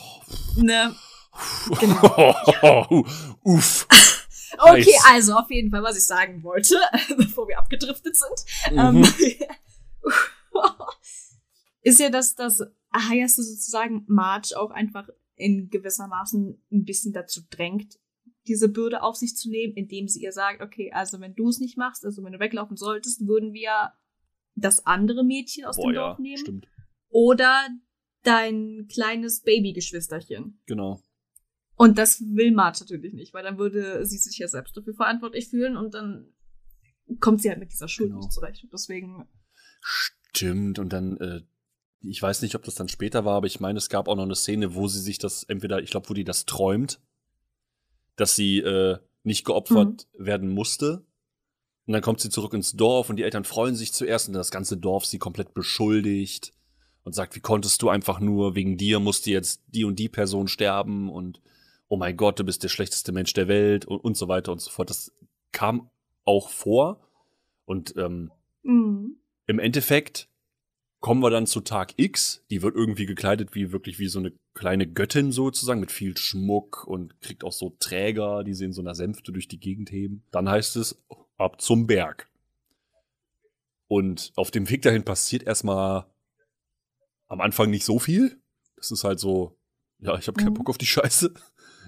[0.56, 0.94] ne,
[1.80, 3.04] Genau.
[3.42, 3.86] uff.
[4.58, 6.76] okay, also auf jeden Fall, was ich sagen wollte,
[7.16, 8.78] bevor wir abgedriftet sind, Mhm.
[9.04, 9.08] ähm,
[11.82, 17.98] ist ja, dass das Hayase sozusagen Marge auch einfach in gewissermaßen ein bisschen dazu drängt,
[18.46, 21.60] diese Bürde auf sich zu nehmen, indem sie ihr sagt, okay, also wenn du es
[21.60, 23.92] nicht machst, also wenn du weglaufen solltest, würden wir
[24.54, 26.68] das andere Mädchen aus Boah, dem ja, Dorf nehmen stimmt.
[27.08, 27.68] oder
[28.22, 30.60] dein kleines Babygeschwisterchen.
[30.66, 31.02] Genau.
[31.76, 35.48] Und das will Marge natürlich nicht, weil dann würde sie sich ja selbst dafür verantwortlich
[35.48, 36.32] fühlen und dann
[37.18, 38.20] kommt sie halt mit dieser Schuld Genau.
[38.20, 38.62] nicht zurecht.
[38.62, 39.28] Und deswegen,
[39.84, 40.78] Stimmt.
[40.78, 41.42] Und dann, äh,
[42.00, 44.24] ich weiß nicht, ob das dann später war, aber ich meine, es gab auch noch
[44.24, 47.00] eine Szene, wo sie sich das entweder, ich glaube, wo die das träumt,
[48.16, 51.04] dass sie äh, nicht geopfert werden musste.
[51.86, 54.50] Und dann kommt sie zurück ins Dorf und die Eltern freuen sich zuerst und das
[54.50, 56.54] ganze Dorf sie komplett beschuldigt
[57.02, 60.48] und sagt, wie konntest du einfach nur, wegen dir musste jetzt die und die Person
[60.48, 61.42] sterben und
[61.88, 64.62] oh mein Gott, du bist der schlechteste Mensch der Welt und, und so weiter und
[64.62, 64.88] so fort.
[64.88, 65.12] Das
[65.52, 65.90] kam
[66.24, 67.06] auch vor
[67.66, 68.32] und ähm,
[68.62, 69.16] mhm.
[69.46, 70.28] Im Endeffekt
[71.00, 72.44] kommen wir dann zu Tag X.
[72.50, 76.86] Die wird irgendwie gekleidet wie wirklich wie so eine kleine Göttin sozusagen mit viel Schmuck
[76.86, 80.24] und kriegt auch so Träger, die sie in so einer Sänfte durch die Gegend heben.
[80.30, 81.02] Dann heißt es
[81.36, 82.30] ab zum Berg.
[83.86, 86.06] Und auf dem Weg dahin passiert erstmal
[87.28, 88.40] am Anfang nicht so viel.
[88.76, 89.58] Das ist halt so,
[89.98, 90.58] ja, ich habe keinen Mhm.
[90.58, 91.34] Bock auf die Scheiße.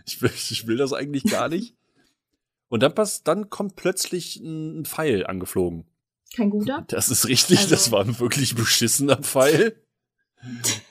[0.04, 1.74] Ich will, ich will das eigentlich gar nicht.
[2.68, 5.86] Und dann passt, dann kommt plötzlich ein Pfeil angeflogen.
[6.34, 6.84] Kein guter.
[6.88, 9.82] Das ist richtig, Also- das war ein wirklich beschissener Pfeil.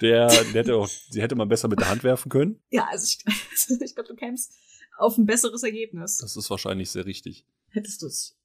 [0.02, 2.60] Der, der hätte auch, sie hätte man besser mit der Hand werfen können.
[2.72, 3.24] Ja, also ich,
[3.82, 4.54] ich glaube, du kämst
[4.98, 6.18] auf ein besseres Ergebnis.
[6.18, 7.46] Das ist wahrscheinlich sehr richtig.
[7.70, 8.38] Hättest du es.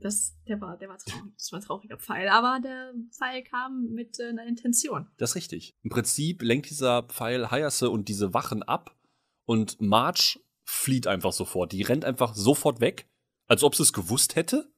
[0.00, 1.32] Das, der war, der war traurig.
[1.36, 5.06] Das war ein trauriger Pfeil, aber der Pfeil kam mit äh, einer Intention.
[5.16, 5.76] Das ist richtig.
[5.82, 8.94] Im Prinzip lenkt dieser Pfeil Hayase und diese Wachen ab
[9.46, 11.72] und Marge flieht einfach sofort.
[11.72, 13.08] Die rennt einfach sofort weg,
[13.46, 14.72] als ob sie es gewusst hätte.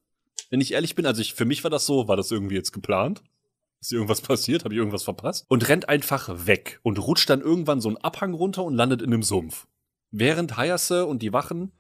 [0.51, 2.73] Wenn ich ehrlich bin, also ich, für mich war das so, war das irgendwie jetzt
[2.73, 3.23] geplant?
[3.81, 4.65] Ist irgendwas passiert?
[4.65, 5.45] Habe ich irgendwas verpasst?
[5.49, 9.13] Und rennt einfach weg und rutscht dann irgendwann so einen Abhang runter und landet in
[9.13, 9.67] einem Sumpf.
[10.11, 11.73] Während Hayase und die Wachen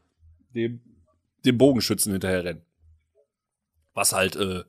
[0.54, 0.80] dem,
[1.44, 2.62] dem Bogenschützen hinterher rennen.
[3.94, 4.64] Was halt äh,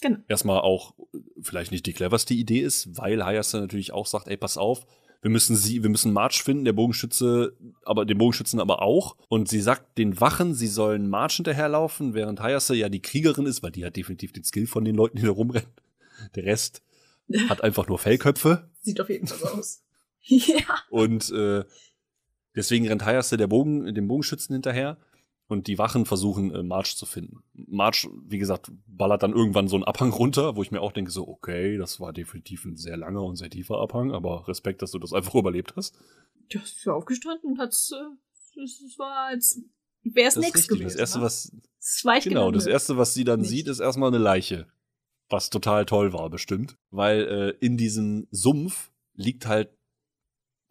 [0.00, 0.18] Genau.
[0.28, 0.94] erstmal auch
[1.40, 4.86] vielleicht nicht die cleverste Idee ist, weil Hayase natürlich auch sagt, ey, pass auf,
[5.20, 9.16] wir müssen sie, wir müssen March finden, der Bogenschütze, aber den Bogenschützen aber auch.
[9.28, 13.62] Und sie sagt den Wachen, sie sollen March hinterherlaufen, während Hayase ja die Kriegerin ist,
[13.62, 15.70] weil die hat definitiv den Skill von den Leuten, die da rumrennen.
[16.34, 16.82] Der Rest
[17.48, 18.68] hat einfach nur Fellköpfe.
[18.80, 19.82] Sieht auf jeden Fall so aus.
[20.22, 20.64] ja.
[20.90, 21.64] Und äh,
[22.54, 24.98] deswegen rennt Hayase der Bogen, dem Bogenschützen hinterher.
[25.48, 27.42] Und die Wachen versuchen, äh, March zu finden.
[27.54, 31.10] March, wie gesagt, ballert dann irgendwann so einen Abhang runter, wo ich mir auch denke,
[31.10, 34.90] so, okay, das war definitiv ein sehr langer und sehr tiefer Abhang, aber Respekt, dass
[34.90, 35.98] du das einfach überlebt hast.
[36.50, 39.62] Du hast für aufgestanden und hat's, äh, es es war als
[40.02, 40.84] wäre es Das ist nichts gewesen.
[40.84, 41.24] Das erste, ne?
[41.24, 43.50] was, Es echt genau, das erste, was sie dann Nicht.
[43.50, 44.66] sieht, ist erstmal eine Leiche.
[45.30, 46.76] Was total toll war, bestimmt.
[46.90, 49.70] Weil äh, in diesem Sumpf liegt halt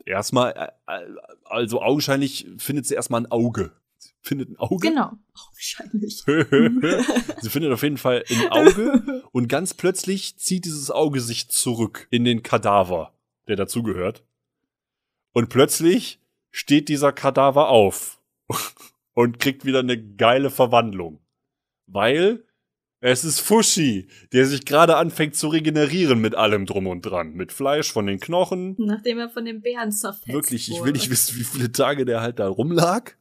[0.05, 0.53] erstmal,
[0.87, 1.15] äh, äh,
[1.45, 3.71] also augenscheinlich findet sie erstmal ein Auge.
[4.27, 4.89] Findet ein Auge.
[4.89, 5.13] Genau.
[5.33, 6.23] Auch wahrscheinlich.
[7.41, 12.07] sie findet auf jeden Fall ein Auge und ganz plötzlich zieht dieses Auge sich zurück
[12.09, 13.13] in den Kadaver,
[13.47, 14.25] der dazugehört.
[15.31, 16.19] Und plötzlich
[16.51, 18.19] steht dieser Kadaver auf
[19.13, 21.21] und kriegt wieder eine geile Verwandlung.
[21.85, 22.43] Weil
[22.99, 27.31] es ist Fushi, der sich gerade anfängt zu regenerieren mit allem drum und dran.
[27.33, 28.75] Mit Fleisch von den Knochen.
[28.77, 32.19] Nachdem er von den Bären zerfetzt Wirklich, ich will nicht wissen, wie viele Tage der
[32.19, 33.15] halt da rumlag.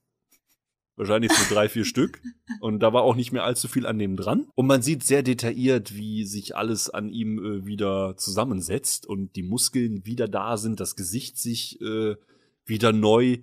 [0.96, 2.22] Wahrscheinlich so drei, vier Stück.
[2.60, 4.48] Und da war auch nicht mehr allzu viel an dem dran.
[4.54, 9.42] Und man sieht sehr detailliert, wie sich alles an ihm äh, wieder zusammensetzt und die
[9.42, 12.16] Muskeln wieder da sind, das Gesicht sich äh,
[12.64, 13.38] wieder neu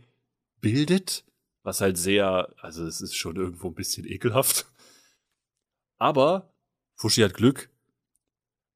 [0.61, 1.25] bildet.
[1.61, 4.65] Was halt sehr, also es ist schon irgendwo ein bisschen ekelhaft.
[5.97, 6.53] Aber
[6.95, 7.69] Fushi hat Glück.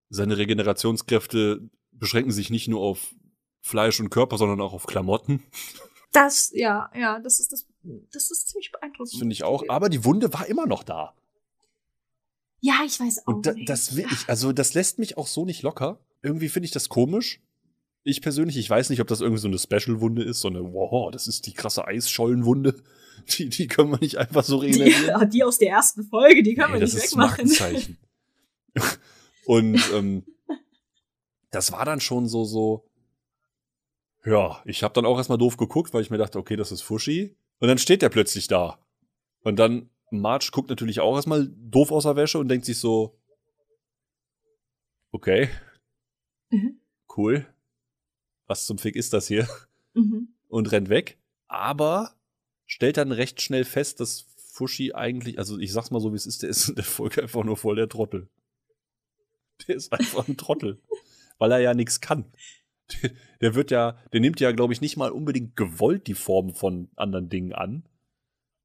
[0.10, 3.14] Seine Regenerationskräfte beschränken sich nicht nur auf
[3.62, 5.44] Fleisch und Körper, sondern auch auf Klamotten.
[6.14, 9.14] Das, ja, ja, das ist das, das ist ziemlich beeindruckend.
[9.14, 9.64] Das finde ich auch.
[9.70, 11.14] Aber die Wunde war immer noch da.
[12.60, 15.46] Ja, ich weiß auch Und da, das will ich, also das lässt mich auch so
[15.46, 16.00] nicht locker.
[16.22, 17.40] Irgendwie finde ich das komisch.
[18.04, 21.12] Ich persönlich, ich weiß nicht, ob das irgendwie so eine Special-Wunde ist, so eine, wow,
[21.12, 22.76] das ist die krasse Eisschollenwunde.
[23.36, 25.30] Die, die können wir nicht einfach so die, regenerieren.
[25.32, 27.48] die aus der ersten Folge, die können Nee, wir das nicht ist wegmachen.
[27.48, 27.98] Markenzeichen.
[29.46, 30.24] Und ähm,
[31.50, 32.86] das war dann schon so, so.
[34.24, 36.84] Ja, ich habe dann auch erstmal doof geguckt, weil ich mir dachte, okay, das ist
[36.84, 37.36] Fushi.
[37.60, 38.80] Und dann steht der plötzlich da.
[39.42, 43.18] Und dann, Marge guckt natürlich auch erstmal doof aus der Wäsche und denkt sich so,
[45.12, 45.50] okay,
[46.50, 46.80] Mhm.
[47.18, 47.46] cool.
[48.46, 49.48] Was zum Fick ist das hier?
[49.94, 50.30] Mhm.
[50.48, 51.18] Und rennt weg.
[51.50, 52.16] Aber
[52.66, 56.26] stellt dann recht schnell fest, dass Fushi eigentlich, also ich sag's mal so, wie es
[56.26, 58.30] ist, der ist in der Folge einfach nur voll der Trottel.
[59.68, 60.80] Der ist einfach ein Trottel.
[61.40, 62.32] weil er ja nichts kann.
[63.42, 66.90] Der, wird ja, der nimmt ja, glaube ich, nicht mal unbedingt gewollt die Form von
[66.96, 67.88] anderen Dingen an.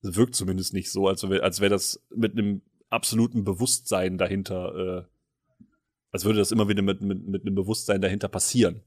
[0.00, 4.74] Es wirkt zumindest nicht so, als wäre als wär das mit einem absoluten Bewusstsein dahinter,
[4.74, 5.66] äh,
[6.10, 8.82] als würde das immer wieder mit, mit, mit einem Bewusstsein dahinter passieren.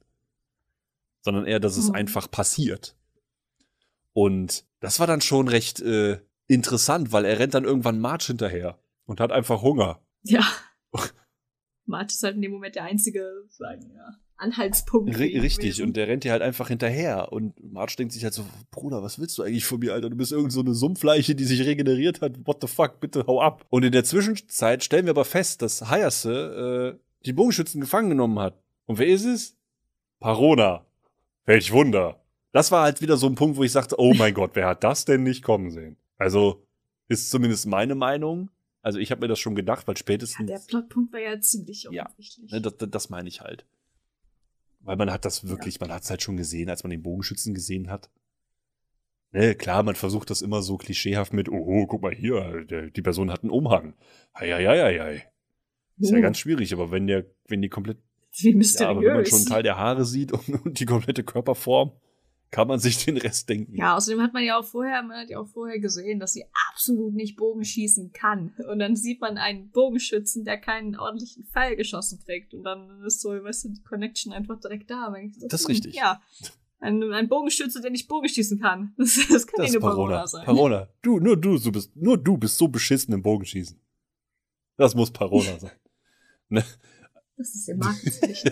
[1.22, 1.96] Sondern eher, dass es Mhm.
[1.96, 2.98] einfach passiert.
[4.14, 8.80] Und das war dann schon recht äh, interessant, weil er rennt dann irgendwann March hinterher
[9.06, 10.02] und hat einfach Hunger.
[10.24, 10.44] Ja.
[11.86, 15.18] Mart ist halt in dem Moment der einzige, sagen, ja, Anhaltspunkt.
[15.18, 17.32] richtig, und der rennt dir halt einfach hinterher.
[17.32, 20.10] Und Marge denkt sich halt so, Bruder, was willst du eigentlich von mir, Alter?
[20.10, 22.46] Du bist irgend so eine Sumpfleiche, die sich regeneriert hat.
[22.46, 23.66] What the fuck, bitte hau ab.
[23.70, 28.40] Und in der Zwischenzeit stellen wir aber fest, dass Hayase äh, die Bogenschützen gefangen genommen
[28.40, 28.62] hat.
[28.86, 29.58] Und wer ist es?
[30.20, 30.86] Parona.
[31.46, 32.22] Welch Wunder.
[32.52, 34.84] Das war halt wieder so ein Punkt, wo ich sagte, oh mein Gott, wer hat
[34.84, 35.98] das denn nicht kommen sehen?
[36.18, 36.66] Also,
[37.08, 38.50] ist zumindest meine Meinung.
[38.82, 40.48] Also, ich habe mir das schon gedacht, weil ja, spätestens.
[40.48, 42.52] der Plotpunkt war ja ziemlich Ja, offensichtlich.
[42.52, 43.66] Ne, das, das, das meine ich halt.
[44.86, 47.54] Weil man hat das wirklich, man hat es halt schon gesehen, als man den Bogenschützen
[47.56, 48.10] gesehen hat.
[49.32, 53.02] Ne, klar, man versucht das immer so klischeehaft mit, oh, guck mal hier, der, die
[53.02, 53.96] Person hat einen Umhang.
[54.34, 55.30] Eieieiei.
[55.98, 57.98] Ist ja Uh, ganz schwierig, aber wenn der, wenn die komplett,
[58.38, 58.90] wie ja, mysteriös.
[58.90, 61.92] aber wenn man schon einen Teil der Haare sieht und, und die komplette Körperform,
[62.52, 63.76] kann man sich den Rest denken.
[63.76, 66.46] Ja, außerdem hat man ja auch vorher, man hat ja auch vorher gesehen, dass sie
[66.72, 68.54] absolut nicht Bogen schießen kann.
[68.70, 72.54] Und dann sieht man einen Bogenschützen, der keinen ordentlichen Pfeil geschossen kriegt.
[72.54, 75.14] Und dann ist so, weißt du, die Connection einfach direkt da.
[75.38, 75.96] So, Das ist richtig.
[75.96, 76.22] Ja.
[76.80, 78.94] Ein, ein Bogenschütze, der nicht Bogen schießen kann.
[78.98, 80.16] Das, das kann Das ja nur Parona.
[80.16, 80.46] Parona sein.
[80.46, 80.90] Parona.
[81.02, 83.80] Du, nur du, so bist, nur du bist so beschissen im Bogenschießen.
[84.78, 85.72] Das muss Parona sein.
[86.50, 86.64] Ne?
[87.38, 88.52] Das ist ihr Markenzeichen.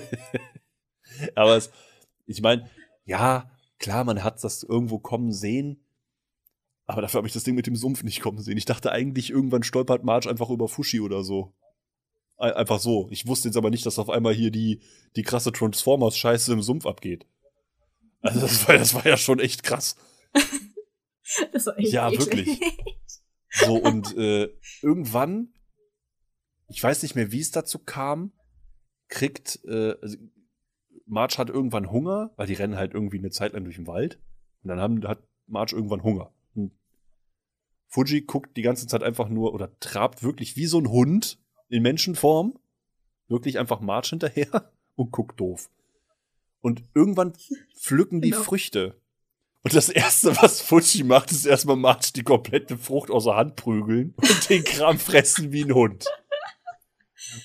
[1.35, 1.71] Aber es,
[2.25, 2.69] ich meine,
[3.05, 3.49] ja,
[3.83, 5.83] klar, man hat das irgendwo kommen sehen.
[6.85, 8.57] Aber dafür habe ich das Ding mit dem Sumpf nicht kommen sehen.
[8.57, 11.53] Ich dachte eigentlich, irgendwann stolpert Marge einfach über Fushi oder so.
[12.37, 13.07] Ein- Einfach so.
[13.11, 14.81] Ich wusste jetzt aber nicht, dass auf einmal hier die,
[15.15, 17.25] die krasse Transformers-Scheiße im Sumpf abgeht.
[18.21, 19.95] Also das war, das war ja schon echt krass.
[21.53, 22.59] Das war echt Ja, wirklich.
[23.49, 24.49] So, und äh,
[24.81, 25.53] irgendwann,
[26.67, 28.33] ich weiß nicht mehr, wie es dazu kam,
[29.07, 29.95] kriegt, äh,
[31.05, 34.19] Marge hat irgendwann Hunger, weil die rennen halt irgendwie eine Zeit lang durch den Wald.
[34.63, 36.31] Und dann haben, hat Marge irgendwann Hunger.
[36.55, 36.71] Und
[37.87, 41.39] Fuji guckt die ganze Zeit einfach nur oder trabt wirklich wie so ein Hund
[41.69, 42.57] in Menschenform.
[43.27, 45.69] Wirklich einfach Marge hinterher und guckt doof.
[46.61, 47.33] Und irgendwann
[47.75, 48.43] pflücken die Genau.
[48.43, 48.99] Früchte.
[49.63, 53.55] Und das erste, was Fuji macht, ist erstmal Marge die komplette Frucht aus der Hand
[53.55, 56.05] prügeln und den Kram fressen wie ein Hund.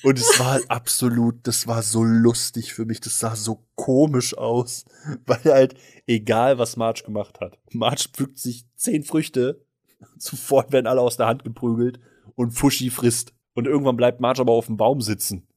[0.03, 4.37] Und es war halt absolut, das war so lustig für mich, das sah so komisch
[4.37, 4.85] aus,
[5.27, 5.75] weil halt,
[6.07, 9.65] egal was Marge gemacht hat, Marge pflückt sich zehn Früchte,
[10.19, 12.01] sofort werden alle aus der Hand geprügelt
[12.35, 13.35] und Fushi frisst.
[13.55, 15.49] Und irgendwann bleibt Marge aber auf dem Baum sitzen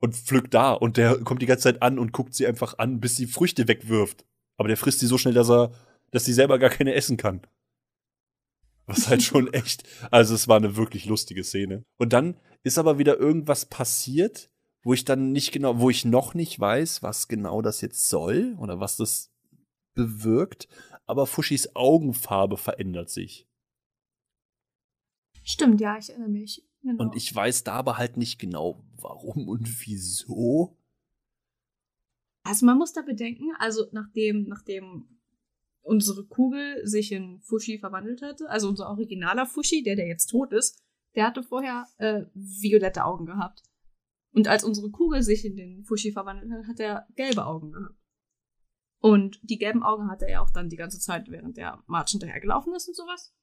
[0.00, 3.00] und pflückt da und der kommt die ganze Zeit an und guckt sie einfach an,
[3.00, 4.24] bis sie Früchte wegwirft.
[4.56, 5.72] Aber der frisst sie so schnell, dass er,
[6.10, 7.40] dass sie selber gar keine essen kann.
[8.86, 11.84] Was halt schon echt, also es war eine wirklich lustige Szene.
[11.98, 14.50] Und dann ist aber wieder irgendwas passiert,
[14.82, 18.56] wo ich dann nicht genau, wo ich noch nicht weiß, was genau das jetzt soll
[18.58, 19.32] oder was das
[19.94, 20.68] bewirkt.
[21.06, 23.46] Aber Fushis Augenfarbe verändert sich.
[25.42, 26.66] Stimmt, ja, ich erinnere mich.
[26.82, 27.02] Genau.
[27.02, 30.78] Und ich weiß da aber halt nicht genau, warum und wieso.
[32.42, 35.08] Also man muss da bedenken, also nachdem, nachdem
[35.84, 40.52] unsere Kugel sich in Fushi verwandelt hatte, also unser originaler Fushi, der, der jetzt tot
[40.52, 40.82] ist,
[41.14, 43.62] der hatte vorher äh, violette Augen gehabt.
[44.32, 47.96] Und als unsere Kugel sich in den Fushi verwandelt hat, hat er gelbe Augen gehabt.
[48.98, 52.74] Und die gelben Augen hatte er auch dann die ganze Zeit, während der March hinterhergelaufen
[52.74, 53.34] ist und sowas.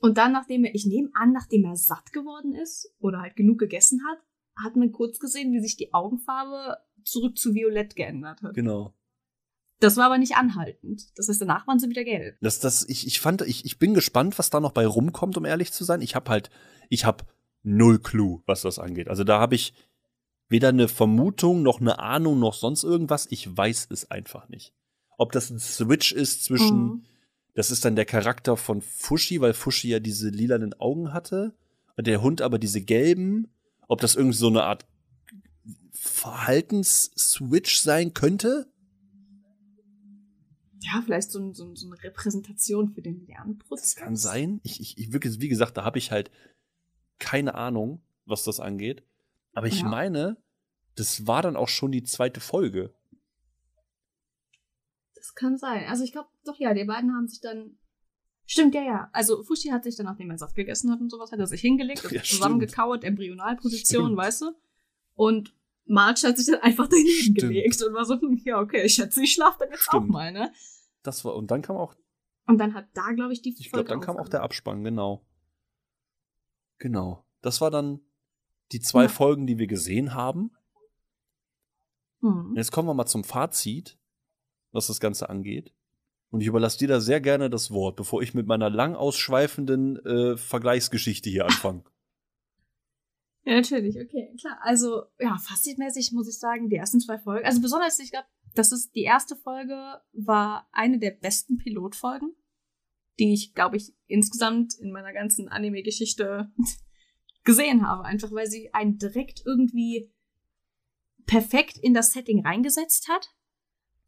[0.00, 3.58] Und dann, nachdem er, ich nehme an, nachdem er satt geworden ist oder halt genug
[3.58, 4.18] gegessen hat,
[4.56, 8.54] hat man kurz gesehen, wie sich die Augenfarbe zurück zu Violett geändert hat.
[8.54, 8.94] Genau.
[9.80, 11.06] Das war aber nicht anhaltend.
[11.16, 12.36] Das heißt, danach waren sie wieder gelb.
[12.40, 15.44] Das, das, ich, ich fand, ich, ich bin gespannt, was da noch bei rumkommt, um
[15.44, 16.00] ehrlich zu sein.
[16.00, 16.50] Ich habe halt,
[16.88, 17.24] ich habe
[17.62, 19.08] null Clue, was das angeht.
[19.08, 19.74] Also da habe ich
[20.48, 23.26] weder eine Vermutung, noch eine Ahnung, noch sonst irgendwas.
[23.30, 24.72] Ich weiß es einfach nicht.
[25.18, 27.04] Ob das ein Switch ist zwischen, mhm.
[27.54, 31.54] das ist dann der Charakter von Fushi, weil Fushi ja diese lilanen Augen hatte,
[31.96, 33.48] und der Hund aber diese gelben.
[33.88, 34.86] Ob das irgendwie so eine Art
[35.92, 38.70] Verhaltensswitch sein könnte?
[40.80, 43.94] Ja, vielleicht so, so, so, eine Repräsentation für den Lernprozess.
[43.94, 44.60] Das kann sein.
[44.62, 46.30] Ich, ich, ich wirklich, wie gesagt, da habe ich halt
[47.18, 49.02] keine Ahnung, was das angeht.
[49.52, 49.88] Aber ich ja.
[49.88, 50.36] meine,
[50.96, 52.94] das war dann auch schon die zweite Folge.
[55.14, 55.86] Das kann sein.
[55.88, 57.78] Also ich glaube, doch ja, die beiden haben sich dann.
[58.44, 59.10] Stimmt, ja, ja.
[59.12, 61.60] Also Fushi hat sich dann, nachdem er Saft gegessen hat und sowas, hat er sich
[61.60, 64.16] hingelegt, ja, zusammengekauert, Embryonalposition, stimmt.
[64.16, 64.52] weißt du?
[65.14, 65.55] Und
[65.86, 67.38] March hat sich dann einfach daneben stimmt.
[67.38, 70.04] gelegt und war so, hm, ja, okay, ich schätze, ich schlafe dann jetzt stimmt.
[70.04, 70.52] auch mal, ne?
[71.02, 71.94] Das war, und dann kam auch.
[72.46, 75.24] Und dann hat da, glaube ich, die Ich glaube, dann kam auch der Abspann, genau.
[76.78, 77.24] Genau.
[77.40, 78.00] Das war dann
[78.72, 79.08] die zwei ja.
[79.08, 80.50] Folgen, die wir gesehen haben.
[82.20, 82.54] Mhm.
[82.56, 83.98] Jetzt kommen wir mal zum Fazit,
[84.72, 85.72] was das Ganze angeht.
[86.30, 90.04] Und ich überlasse dir da sehr gerne das Wort, bevor ich mit meiner lang ausschweifenden
[90.04, 91.84] äh, Vergleichsgeschichte hier anfange.
[93.46, 94.58] Ja, natürlich, okay, klar.
[94.60, 98.26] Also, ja, fazitmäßig muss ich sagen, die ersten zwei Folgen, also besonders, ich glaube,
[98.56, 102.34] das ist die erste Folge, war eine der besten Pilotfolgen,
[103.20, 106.50] die ich, glaube ich, insgesamt in meiner ganzen Anime-Geschichte
[107.44, 108.04] gesehen habe.
[108.04, 110.10] Einfach weil sie einen direkt irgendwie
[111.26, 113.28] perfekt in das Setting reingesetzt hat.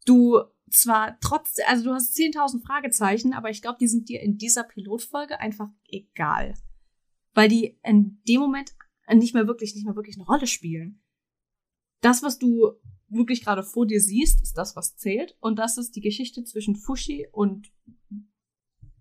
[0.05, 4.37] Du zwar trotz, also du hast 10.000 Fragezeichen, aber ich glaube, die sind dir in
[4.37, 6.55] dieser Pilotfolge einfach egal.
[7.33, 8.73] Weil die in dem Moment
[9.17, 11.01] nicht mehr wirklich, nicht mehr wirklich eine Rolle spielen.
[12.01, 12.73] Das, was du
[13.07, 15.35] wirklich gerade vor dir siehst, ist das, was zählt.
[15.39, 17.71] Und das ist die Geschichte zwischen Fushi und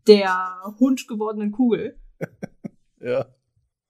[0.07, 2.01] der Hund gewordenen Kugel.
[3.01, 3.35] ja.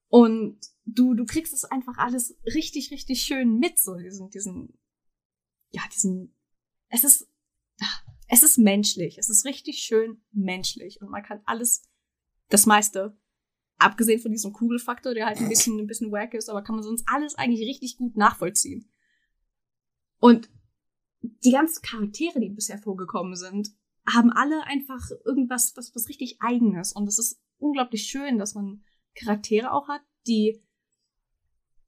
[0.08, 4.78] Und du, du kriegst es einfach alles richtig, richtig schön mit, so diesen, diesen,
[5.70, 6.34] ja, diesen,
[6.88, 7.30] es ist,
[8.28, 9.18] es ist menschlich.
[9.18, 11.00] Es ist richtig schön menschlich.
[11.00, 11.88] Und man kann alles,
[12.48, 13.16] das meiste,
[13.78, 16.84] abgesehen von diesem Kugelfaktor, der halt ein bisschen, ein bisschen wack ist, aber kann man
[16.84, 18.90] sonst alles eigentlich richtig gut nachvollziehen.
[20.20, 20.50] Und
[21.20, 23.70] die ganzen Charaktere, die bisher vorgekommen sind,
[24.06, 26.92] haben alle einfach irgendwas, was, was richtig eigenes.
[26.92, 28.82] Und es ist unglaublich schön, dass man
[29.14, 30.62] Charaktere auch hat, die,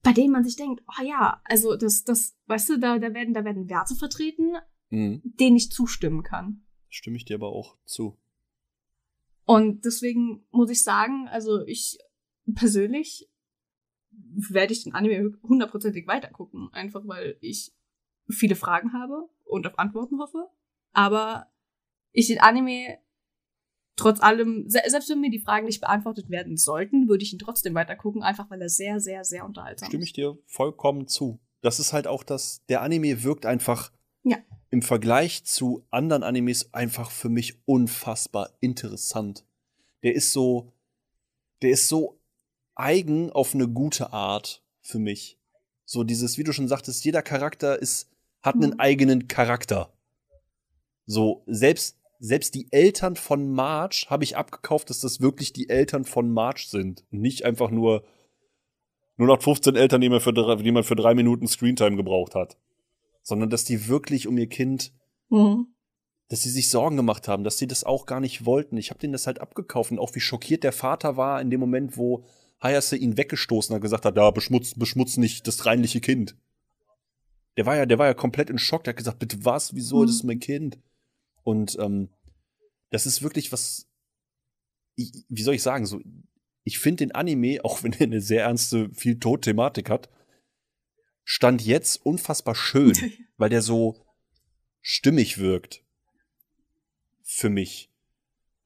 [0.02, 3.34] bei denen man sich denkt, oh ja, also das, das, weißt du, da, da werden,
[3.34, 4.54] da werden Werte vertreten,
[4.90, 5.22] mhm.
[5.24, 6.64] denen ich zustimmen kann.
[6.88, 8.18] Stimme ich dir aber auch zu.
[9.44, 11.98] Und deswegen muss ich sagen, also ich
[12.54, 13.28] persönlich
[14.10, 17.72] werde ich den Anime hundertprozentig weitergucken, einfach weil ich
[18.28, 20.48] viele Fragen habe und auf Antworten hoffe.
[20.92, 21.46] Aber
[22.12, 22.98] ich den Anime
[23.96, 27.74] trotz allem, selbst wenn mir die Fragen nicht beantwortet werden sollten, würde ich ihn trotzdem
[27.74, 29.90] weiter gucken, einfach weil er sehr, sehr, sehr unterhaltsam ist.
[29.90, 31.40] Stimme ich dir vollkommen zu.
[31.60, 34.38] Das ist halt auch das, der Anime wirkt einfach ja.
[34.70, 39.44] im Vergleich zu anderen Animes einfach für mich unfassbar interessant.
[40.02, 40.72] Der ist so,
[41.62, 42.18] der ist so
[42.74, 45.38] eigen auf eine gute Art für mich.
[45.84, 48.10] So dieses, wie du schon sagtest, jeder Charakter ist
[48.42, 48.80] hat einen mhm.
[48.80, 49.92] eigenen Charakter.
[51.06, 56.04] So, selbst, selbst die Eltern von Marge habe ich abgekauft, dass das wirklich die Eltern
[56.04, 57.04] von Marge sind.
[57.10, 58.04] Und nicht einfach nur
[59.18, 62.56] 0815 Eltern, die man für drei, die man für drei Minuten Screentime gebraucht hat.
[63.22, 64.92] Sondern dass die wirklich um ihr Kind,
[65.28, 65.66] mhm.
[66.28, 68.76] dass sie sich Sorgen gemacht haben, dass sie das auch gar nicht wollten.
[68.76, 71.60] Ich habe denen das halt abgekauft und auch wie schockiert der Vater war in dem
[71.60, 72.24] Moment, wo
[72.62, 76.36] Hayase ihn weggestoßen hat, gesagt hat, ja, beschmutzt, beschmutzt nicht das reinliche Kind.
[77.56, 78.84] Der war ja, der war ja komplett in Schock.
[78.84, 79.74] Der hat gesagt, bitte was?
[79.74, 79.98] Wieso?
[79.98, 80.06] Mhm.
[80.06, 80.78] Das ist mein Kind.
[81.42, 82.10] Und ähm,
[82.90, 83.86] das ist wirklich was.
[84.96, 85.86] Ich, wie soll ich sagen?
[85.86, 86.00] So,
[86.64, 90.08] ich finde den Anime, auch wenn er eine sehr ernste, viel Tod-Thematik hat,
[91.24, 92.96] stand jetzt unfassbar schön,
[93.36, 94.04] weil der so
[94.80, 95.84] stimmig wirkt.
[97.22, 97.90] Für mich.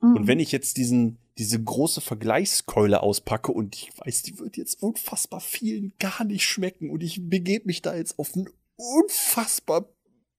[0.01, 0.17] Mhm.
[0.17, 4.83] Und wenn ich jetzt diesen, diese große Vergleichskeule auspacke und ich weiß, die wird jetzt
[4.83, 9.89] unfassbar vielen gar nicht schmecken und ich begebe mich da jetzt auf ein unfassbar,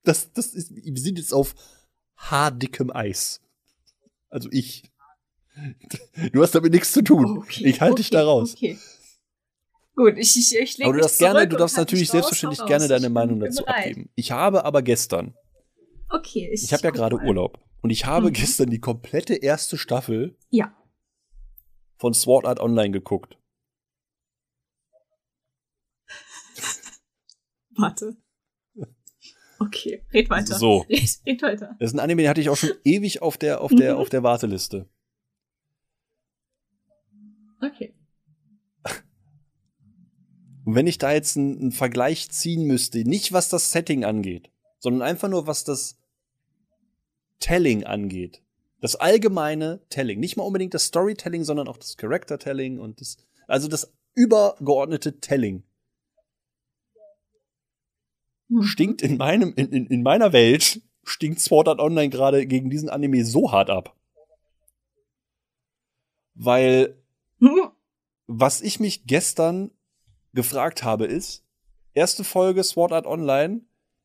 [0.03, 1.55] das, das ist, wir sind jetzt auf
[2.15, 3.41] haardickem Eis.
[4.29, 4.91] Also ich.
[6.33, 7.37] Du hast damit nichts zu tun.
[7.37, 8.55] Okay, ich halte okay, dich da raus.
[8.55, 8.77] Okay.
[9.95, 12.87] Gut, ich, ich, ich lege Aber du darfst gerne, du darfst natürlich selbstverständlich raus, gerne
[12.89, 13.87] deine Meinung dazu bereit.
[13.87, 14.09] abgeben.
[14.15, 15.33] Ich habe aber gestern.
[16.09, 16.63] Okay, ich.
[16.63, 17.59] Ich habe ja gerade Urlaub.
[17.81, 18.33] Und ich habe mhm.
[18.33, 20.75] gestern die komplette erste Staffel ja.
[21.97, 23.37] von Sword Art Online geguckt.
[27.77, 28.17] Warte.
[29.59, 30.59] Okay, red weiter.
[30.59, 30.85] So.
[30.89, 31.75] Red, red weiter.
[31.79, 34.01] Das ist ein Anime, den hatte ich auch schon ewig auf der, auf der, mhm.
[34.01, 34.89] auf der Warteliste.
[37.61, 37.94] Okay.
[40.65, 44.49] Und wenn ich da jetzt einen, einen, Vergleich ziehen müsste, nicht was das Setting angeht,
[44.79, 45.97] sondern einfach nur was das
[47.39, 48.41] Telling angeht.
[48.81, 50.19] Das allgemeine Telling.
[50.19, 55.19] Nicht mal unbedingt das Storytelling, sondern auch das Character Telling und das, also das übergeordnete
[55.19, 55.63] Telling.
[58.49, 58.63] Hm.
[58.63, 62.89] Stinkt in meinem, in, in, in meiner Welt, stinkt Sword Art Online gerade gegen diesen
[62.89, 63.95] Anime so hart ab.
[66.33, 66.97] Weil,
[67.39, 67.69] hm.
[68.25, 69.69] was ich mich gestern
[70.35, 71.43] gefragt habe, ist,
[71.93, 73.61] erste Folge Sword Art Online,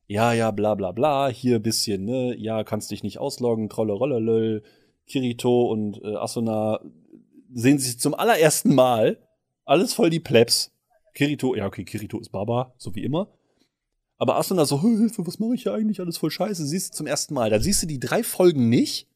[0.07, 4.19] ja, ja, bla bla bla, hier bisschen, ne, ja, kannst dich nicht ausloggen, trolle rolle
[4.19, 4.63] lol,
[5.05, 6.79] Kirito und äh, Asuna
[7.53, 9.19] sehen sich zum allerersten Mal,
[9.65, 10.71] alles voll die Plebs.
[11.13, 13.29] Kirito, ja, okay, Kirito ist Baba, so wie immer.
[14.17, 15.99] Aber Asuna so, Hilfe, was mache ich hier eigentlich?
[15.99, 16.63] Alles voll scheiße.
[16.67, 17.49] Siehst du zum ersten Mal.
[17.49, 19.07] Da siehst du die drei Folgen nicht.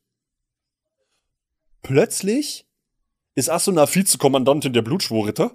[1.84, 2.66] Plötzlich
[3.36, 5.52] ist Asuna Vizekommandantin der Blutschwurritter.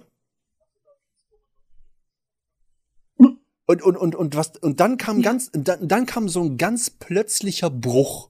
[3.71, 6.89] Und, und, und, und, was, und dann kam ganz, dann, dann kam so ein ganz
[6.89, 8.29] plötzlicher Bruch.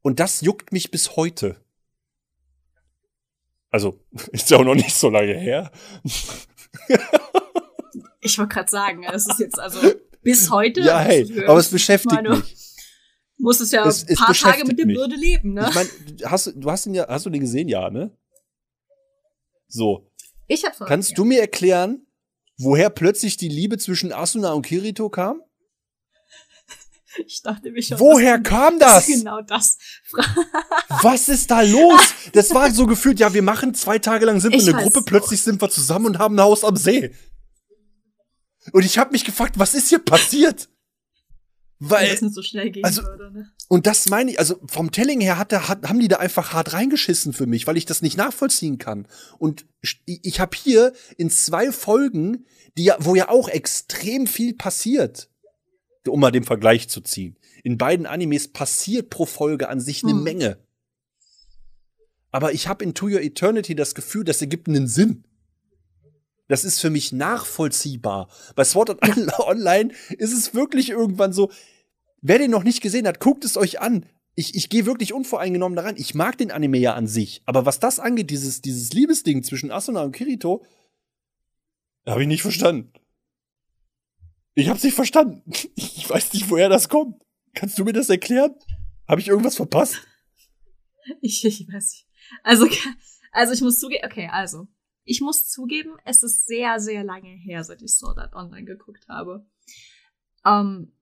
[0.00, 1.62] Und das juckt mich bis heute.
[3.68, 4.00] Also,
[4.32, 5.70] ist ja auch noch nicht so lange her.
[8.22, 10.80] ich wollte gerade sagen, es ist jetzt also bis heute.
[10.80, 12.56] Ja, hey, aber es beschäftigt meine, mich.
[13.36, 15.66] Muss es ja es, ein paar Tage mit der Bürde leben, ne?
[15.68, 15.90] Ich meine,
[16.24, 18.16] hast du hast ihn ja, hast du den gesehen, ja, ne?
[19.68, 20.10] So.
[20.46, 21.16] Ich hab's Kannst ja.
[21.16, 22.06] du mir erklären,
[22.58, 25.40] woher plötzlich die Liebe zwischen Asuna und Kirito kam?
[27.26, 28.00] Ich dachte mir schon.
[28.00, 29.06] Woher kam das?
[29.06, 29.78] Genau das.
[31.00, 32.00] Was ist da los?
[32.32, 35.40] Das war so gefühlt, ja, wir machen zwei Tage lang sind wir eine Gruppe, plötzlich
[35.40, 37.14] sind wir zusammen und haben ein Haus am See.
[38.72, 40.68] Und ich habe mich gefragt, was ist hier passiert?
[41.90, 43.50] Weil das nicht so schnell gehen also, würde, ne?
[43.68, 46.72] Und das meine ich, also vom Telling her hat, hat, haben die da einfach hart
[46.72, 49.06] reingeschissen für mich, weil ich das nicht nachvollziehen kann.
[49.38, 54.54] Und ich, ich habe hier in zwei Folgen, die ja, wo ja auch extrem viel
[54.54, 55.30] passiert,
[56.06, 57.36] um mal den Vergleich zu ziehen.
[57.62, 60.22] In beiden Animes passiert pro Folge an sich eine hm.
[60.22, 60.58] Menge.
[62.30, 65.24] Aber ich habe in To Your Eternity das Gefühl, das ergibt einen Sinn.
[66.48, 68.28] Das ist für mich nachvollziehbar.
[68.54, 71.50] Bei Sword Art Online ist es wirklich irgendwann so,
[72.24, 74.06] wer den noch nicht gesehen hat, guckt es euch an.
[74.34, 75.96] Ich, ich gehe wirklich unvoreingenommen daran.
[75.96, 77.42] Ich mag den Anime ja an sich.
[77.44, 80.64] Aber was das angeht, dieses, dieses Liebesding zwischen Asuna und Kirito,
[82.04, 82.92] habe ich nicht verstanden.
[84.54, 85.42] Ich hab's nicht verstanden.
[85.76, 87.22] Ich weiß nicht, woher das kommt.
[87.54, 88.54] Kannst du mir das erklären?
[89.08, 89.96] Habe ich irgendwas verpasst?
[91.20, 92.06] Ich, ich weiß nicht.
[92.42, 92.68] Also,
[93.32, 94.66] also ich muss zugeben, okay, also.
[95.04, 99.06] Ich muss zugeben, es ist sehr, sehr lange her, seit ich Sword Art Online geguckt
[99.08, 99.46] habe.
[100.44, 100.93] Ähm,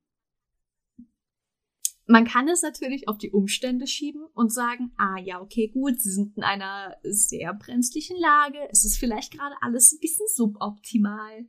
[2.12, 6.10] man kann es natürlich auf die Umstände schieben und sagen, ah ja, okay, gut, sie
[6.10, 11.46] sind in einer sehr brenzlichen Lage, es ist vielleicht gerade alles ein bisschen suboptimal.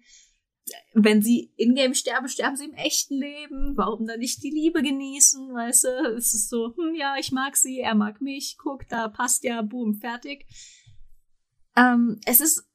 [0.93, 3.76] Wenn sie in-game sterben, sterben sie im echten Leben.
[3.76, 5.89] Warum dann nicht die Liebe genießen, weißt du?
[6.16, 9.61] Es ist so, hm, ja, ich mag sie, er mag mich, guck, da passt ja,
[9.61, 10.47] boom, fertig.
[11.76, 12.66] Ähm, es ist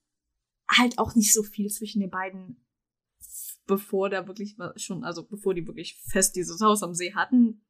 [0.70, 2.62] halt auch nicht so viel zwischen den beiden,
[3.66, 7.64] bevor da wirklich schon, also bevor die wirklich fest dieses Haus am See hatten,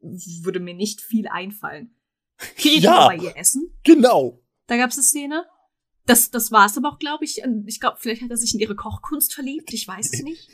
[0.00, 1.94] würde mir nicht viel einfallen.
[2.56, 3.70] Kirito ja, bei ihr essen.
[3.84, 4.42] Genau.
[4.66, 5.46] Da gab es eine Szene.
[6.06, 7.42] Das, das war es aber auch, glaube ich.
[7.66, 9.72] Ich glaube, vielleicht hat er sich in ihre Kochkunst verliebt.
[9.72, 10.48] Ich weiß es nicht.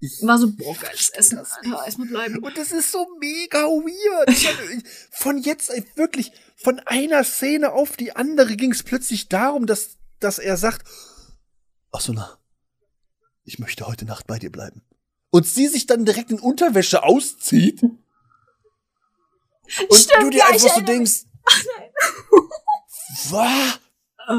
[0.00, 2.38] Ich war so, boah, geiles Essen, Alter, erstmal bleiben.
[2.38, 4.84] Und das ist so mega weird.
[5.12, 10.40] von jetzt, wirklich, von einer Szene auf die andere ging es plötzlich darum, dass, dass
[10.40, 10.88] er sagt,
[11.92, 12.36] ach so, na,
[13.44, 14.82] ich möchte heute Nacht bei dir bleiben.
[15.30, 17.82] Und sie sich dann direkt in Unterwäsche auszieht.
[19.88, 21.24] Und Stimmt, du dir ja, einfach so denkst,
[23.30, 23.80] was?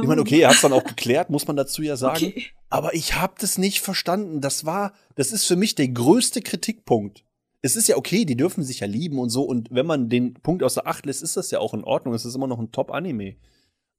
[0.02, 2.28] Ich meine, okay, er hat es dann auch geklärt, muss man dazu ja sagen.
[2.28, 2.46] Okay.
[2.70, 4.42] Aber ich habe das nicht verstanden.
[4.42, 7.24] Das war, das ist für mich der größte Kritikpunkt.
[7.62, 9.44] es ist ja okay, die dürfen sich ja lieben und so.
[9.44, 12.14] Und wenn man den Punkt außer Acht lässt, ist das ja auch in Ordnung.
[12.14, 13.36] Es ist immer noch ein Top-Anime.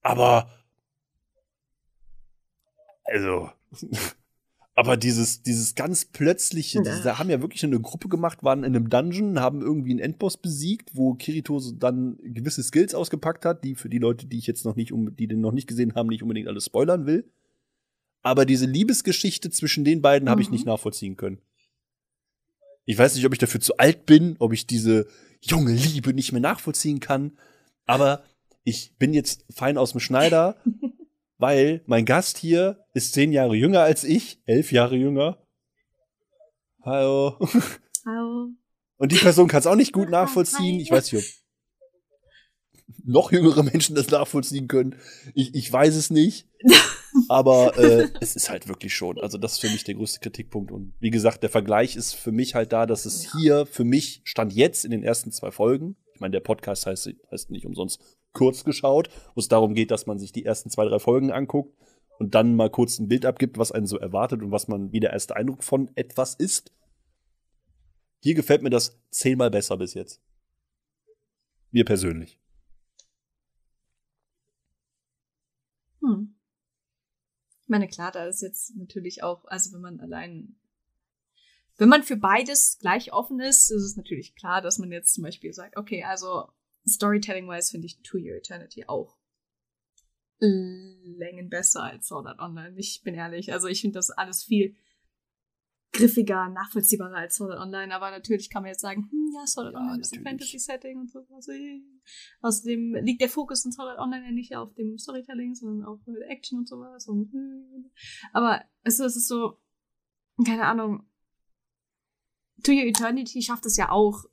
[0.03, 0.51] Aber.
[3.05, 3.51] Also.
[4.77, 7.01] Aber dieses, dieses ganz plötzliche, Ja.
[7.01, 10.37] da haben ja wirklich eine Gruppe gemacht, waren in einem Dungeon, haben irgendwie einen Endboss
[10.37, 14.65] besiegt, wo Kirito dann gewisse Skills ausgepackt hat, die für die Leute, die ich jetzt
[14.65, 17.31] noch nicht, um, die den noch nicht gesehen haben, nicht unbedingt alles spoilern will.
[18.23, 20.55] Aber diese Liebesgeschichte zwischen den beiden habe ich Mhm.
[20.55, 21.39] nicht nachvollziehen können.
[22.85, 25.07] Ich weiß nicht, ob ich dafür zu alt bin, ob ich diese
[25.41, 27.39] junge Liebe nicht mehr nachvollziehen kann.
[27.87, 28.25] Aber
[28.65, 30.57] ich bin jetzt fein aus dem Schneider,
[31.39, 35.39] weil mein Gast hier ist zehn Jahre jünger als ich, elf Jahre jünger.
[36.83, 37.39] Hallo.
[38.05, 38.49] Hallo.
[38.97, 40.81] Und die Person kann es auch nicht gut nachvollziehen.
[40.81, 41.45] Ich weiß nicht, ob
[43.07, 44.97] noch jüngere Menschen das nachvollziehen können.
[45.35, 46.49] Ich, ich weiß es nicht.
[47.29, 49.21] Aber äh, es ist halt wirklich schon.
[49.21, 50.73] Also das ist für mich der größte Kritikpunkt.
[50.73, 54.23] Und wie gesagt, der Vergleich ist für mich halt da, dass es hier für mich
[54.25, 55.97] stand jetzt in den ersten zwei Folgen.
[56.15, 58.01] Ich meine, der Podcast heißt, heißt nicht umsonst
[58.35, 61.75] kurz geschaut, wo es darum geht, dass man sich die ersten zwei, drei Folgen anguckt
[62.19, 65.01] und dann mal kurz ein Bild abgibt, was einen so erwartet und was man wie
[65.01, 66.73] der erste Eindruck von etwas ist.
[68.21, 70.21] Hier gefällt mir das zehnmal besser bis jetzt.
[71.71, 72.39] Mir persönlich.
[76.01, 76.35] Hm.
[77.63, 80.57] Ich meine, klar, da ist jetzt natürlich auch, also wenn man allein,
[81.77, 85.25] wenn man für beides gleich offen ist, ist es natürlich klar, dass man jetzt zum
[85.25, 86.49] Beispiel sagt, okay, also
[86.87, 89.17] Storytelling-wise finde ich To Your Eternity auch
[90.41, 92.75] Längen besser als Sword Art Online.
[92.77, 94.77] Ich bin ehrlich, also ich finde das alles viel
[95.93, 99.69] griffiger, nachvollziehbarer als Sword Art Online, aber natürlich kann man jetzt sagen, hm, ja, Sword
[99.69, 100.25] Art Ja, Online ist ein.
[100.25, 101.25] Fantasy-Setting und so.
[101.33, 101.81] Also, äh,
[102.41, 106.01] außerdem liegt der Fokus in Sword Art Online ja nicht auf dem Storytelling, sondern auf
[106.29, 107.07] Action und sowas.
[107.07, 107.89] Und, äh,
[108.33, 109.61] aber es ist, es ist so,
[110.45, 111.09] keine Ahnung,
[112.65, 114.25] To Your Eternity schafft es ja auch,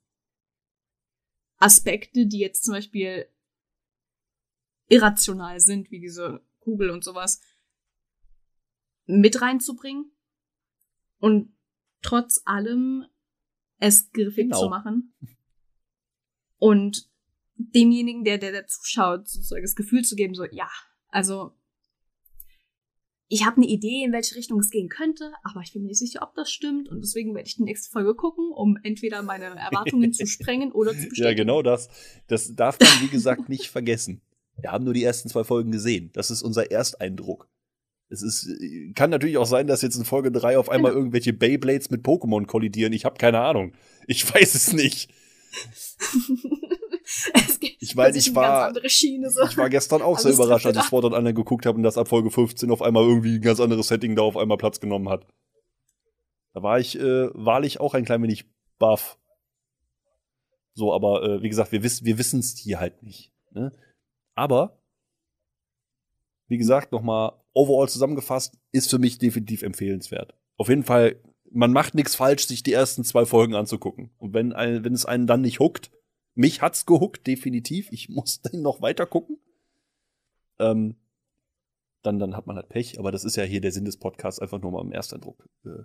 [1.62, 3.28] Aspekte, die jetzt zum Beispiel
[4.88, 7.41] irrational sind, wie diese Kugel und sowas,
[9.05, 10.12] mit reinzubringen
[11.20, 11.55] und
[12.01, 13.05] trotz allem
[13.78, 14.59] es griffig Genau.
[14.59, 15.14] zu machen
[16.57, 17.09] und
[17.55, 20.70] demjenigen, der, der, der zuschaut, sozusagen das Gefühl zu geben, so, ja,
[21.09, 21.55] also
[23.32, 25.99] ich habe eine Idee, in welche Richtung es gehen könnte, aber ich bin mir nicht
[25.99, 29.45] sicher, ob das stimmt und deswegen werde ich die nächste Folge gucken, um entweder meine
[29.45, 31.23] Erwartungen zu sprengen oder zu bestätigen.
[31.23, 31.88] Ja, genau das.
[32.27, 34.21] Das darf man, wie gesagt, nicht vergessen.
[34.59, 36.09] Wir haben nur die ersten zwei Folgen gesehen.
[36.11, 37.47] Das ist unser Ersteindruck.
[38.09, 40.99] Es ist, äh, kann natürlich auch sein, dass jetzt in Folge drei auf einmal Genau.
[40.99, 42.91] irgendwelche Beyblades mit Pokémon kollidieren.
[42.91, 43.71] Ich habe keine Ahnung.
[44.07, 45.09] Ich weiß es nicht.
[47.91, 49.29] Ich meine, ich war- Schiene.
[49.29, 49.43] So.
[49.43, 52.07] Ich war gestern auch sehr überrascht, als ich Sword Online geguckt habe und das ab
[52.07, 55.27] Folge 15 auf einmal irgendwie ein ganz anderes Setting da auf einmal Platz genommen hat.
[56.53, 58.45] Da war ich äh, wahrlich auch ein klein wenig
[58.79, 59.17] baff.
[60.73, 63.31] So, aber äh, wie gesagt, wir, wiss, wir wissen es hier halt nicht.
[63.51, 63.71] Ne?
[64.35, 64.79] Aber,
[66.47, 70.33] wie gesagt, nochmal overall zusammengefasst, ist für mich definitiv empfehlenswert.
[70.57, 71.17] Auf jeden Fall,
[71.51, 74.11] man macht nichts falsch, sich die ersten zwei Folgen anzugucken.
[74.17, 75.91] Und wenn, ein, wenn es einen dann nicht huckt,
[76.36, 77.91] mich hat's gehuckt, definitiv.
[77.91, 79.39] Ich muss dann noch weiter gucken.
[80.59, 80.95] Ähm,
[82.03, 82.99] dann, dann hat man halt Pech.
[82.99, 85.84] Aber das ist ja hier der Sinn des Podcasts, einfach nur mal im Ersteindruck äh,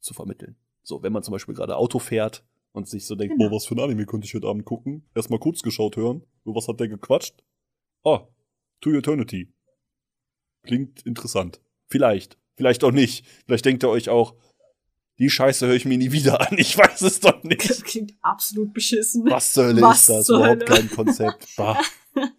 [0.00, 0.56] zu vermitteln.
[0.82, 3.50] So, wenn man zum Beispiel gerade Auto fährt und sich so denkt, Genau.
[3.50, 5.08] boah, was für ein Anime könnte ich heute Abend gucken?
[5.14, 6.24] Erstmal kurz geschaut hören.
[6.44, 7.42] So, was hat der gequatscht?
[8.04, 8.26] Ah,
[8.80, 9.52] To Eternity.
[10.62, 11.60] Klingt interessant.
[11.88, 12.38] Vielleicht.
[12.56, 13.26] Vielleicht auch nicht.
[13.46, 14.34] Vielleicht denkt ihr euch auch,
[15.20, 16.58] die Scheiße höre ich mir nie wieder an.
[16.58, 17.84] Ich weiß es doch Das nicht.
[17.84, 19.24] klingt absolut beschissen.
[19.30, 20.28] Was zur Hölle Was ist das?
[20.28, 21.46] Überhaupt kein Konzept.
[21.56, 21.78] Bah,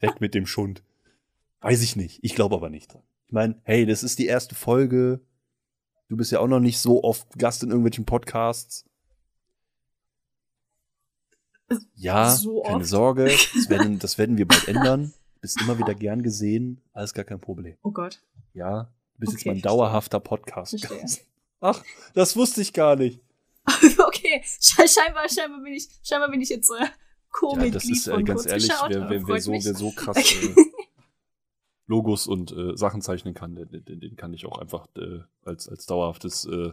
[0.02, 0.84] weg mit dem Schund.
[1.62, 2.20] Weiß ich nicht.
[2.24, 3.04] Ich glaube aber nicht dran.
[3.28, 5.22] Ich meine, hey, das ist die erste Folge.
[6.10, 8.84] Du bist ja auch noch nicht so oft Gast in irgendwelchen Podcasts.
[11.96, 12.84] Ja, So keine?
[12.84, 13.26] Sorge.
[13.56, 15.14] Das werden, das werden wir bald ändern.
[15.36, 16.82] Du bist immer wieder gern gesehen.
[16.94, 17.78] Alles gar kein Problem.
[17.84, 18.22] Oh Gott.
[18.54, 19.72] Ja, du bist jetzt Okay, mein verstehe.
[19.72, 20.88] dauerhafter Podcast.
[21.62, 21.84] Ach,
[22.14, 23.22] das wusste ich gar nicht.
[24.05, 26.89] okay, Sche scheinbar, scheinbar bin ich, scheinbar bin ich jetzt äh, Ja,
[27.30, 29.64] Co-Mitglied das ist äh, ganz ehrlich, wer, wer, wer, so, mich.
[29.64, 30.55] wer so krass äh,
[31.86, 35.70] Logos und äh, Sachen zeichnen kann, den, den, den kann ich auch einfach äh, als,
[35.70, 36.72] als dauerhaftes äh,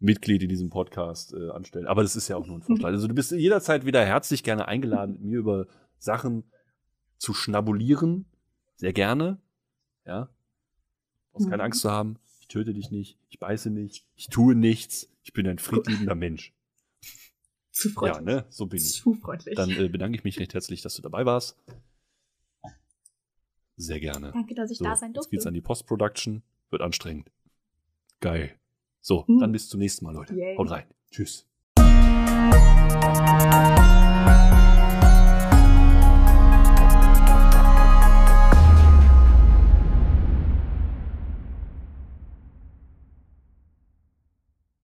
[0.00, 1.86] Mitglied in diesem Podcast äh, anstellen.
[1.86, 2.88] Aber das ist ja auch nur ein Vorschlag.
[2.90, 5.66] Also du bist jederzeit wieder herzlich gerne eingeladen, mit mir über
[5.98, 6.50] Sachen
[7.18, 8.26] zu schnabulieren.
[8.76, 9.40] Sehr gerne.
[10.06, 10.26] Ja.
[10.26, 11.66] Du brauchst keine Mhm.
[11.66, 12.18] Angst zu haben.
[12.50, 13.18] Ich töte dich nicht.
[13.28, 14.06] Ich beiße nicht.
[14.16, 15.12] Ich tue nichts.
[15.22, 16.54] Ich bin ein friedliebender Mensch.
[17.72, 18.24] Zu Ja, freundlich.
[18.24, 18.46] ne?
[18.48, 18.90] So bin ich.
[18.94, 19.54] Zu freundlich.
[19.54, 21.58] Dann äh, bedanke ich mich recht herzlich, dass du dabei warst.
[23.76, 24.32] Sehr gerne.
[24.32, 25.30] Danke, dass ich So, da sein jetzt durfte.
[25.30, 26.42] geht's an die Post-Production.
[26.70, 27.30] Wird anstrengend.
[28.20, 28.58] Geil.
[29.02, 29.40] So, Hm.
[29.40, 30.34] dann bis zum nächsten Mal, Leute.
[30.34, 30.56] Yay.
[30.56, 30.86] Haut rein.
[31.10, 31.46] Tschüss.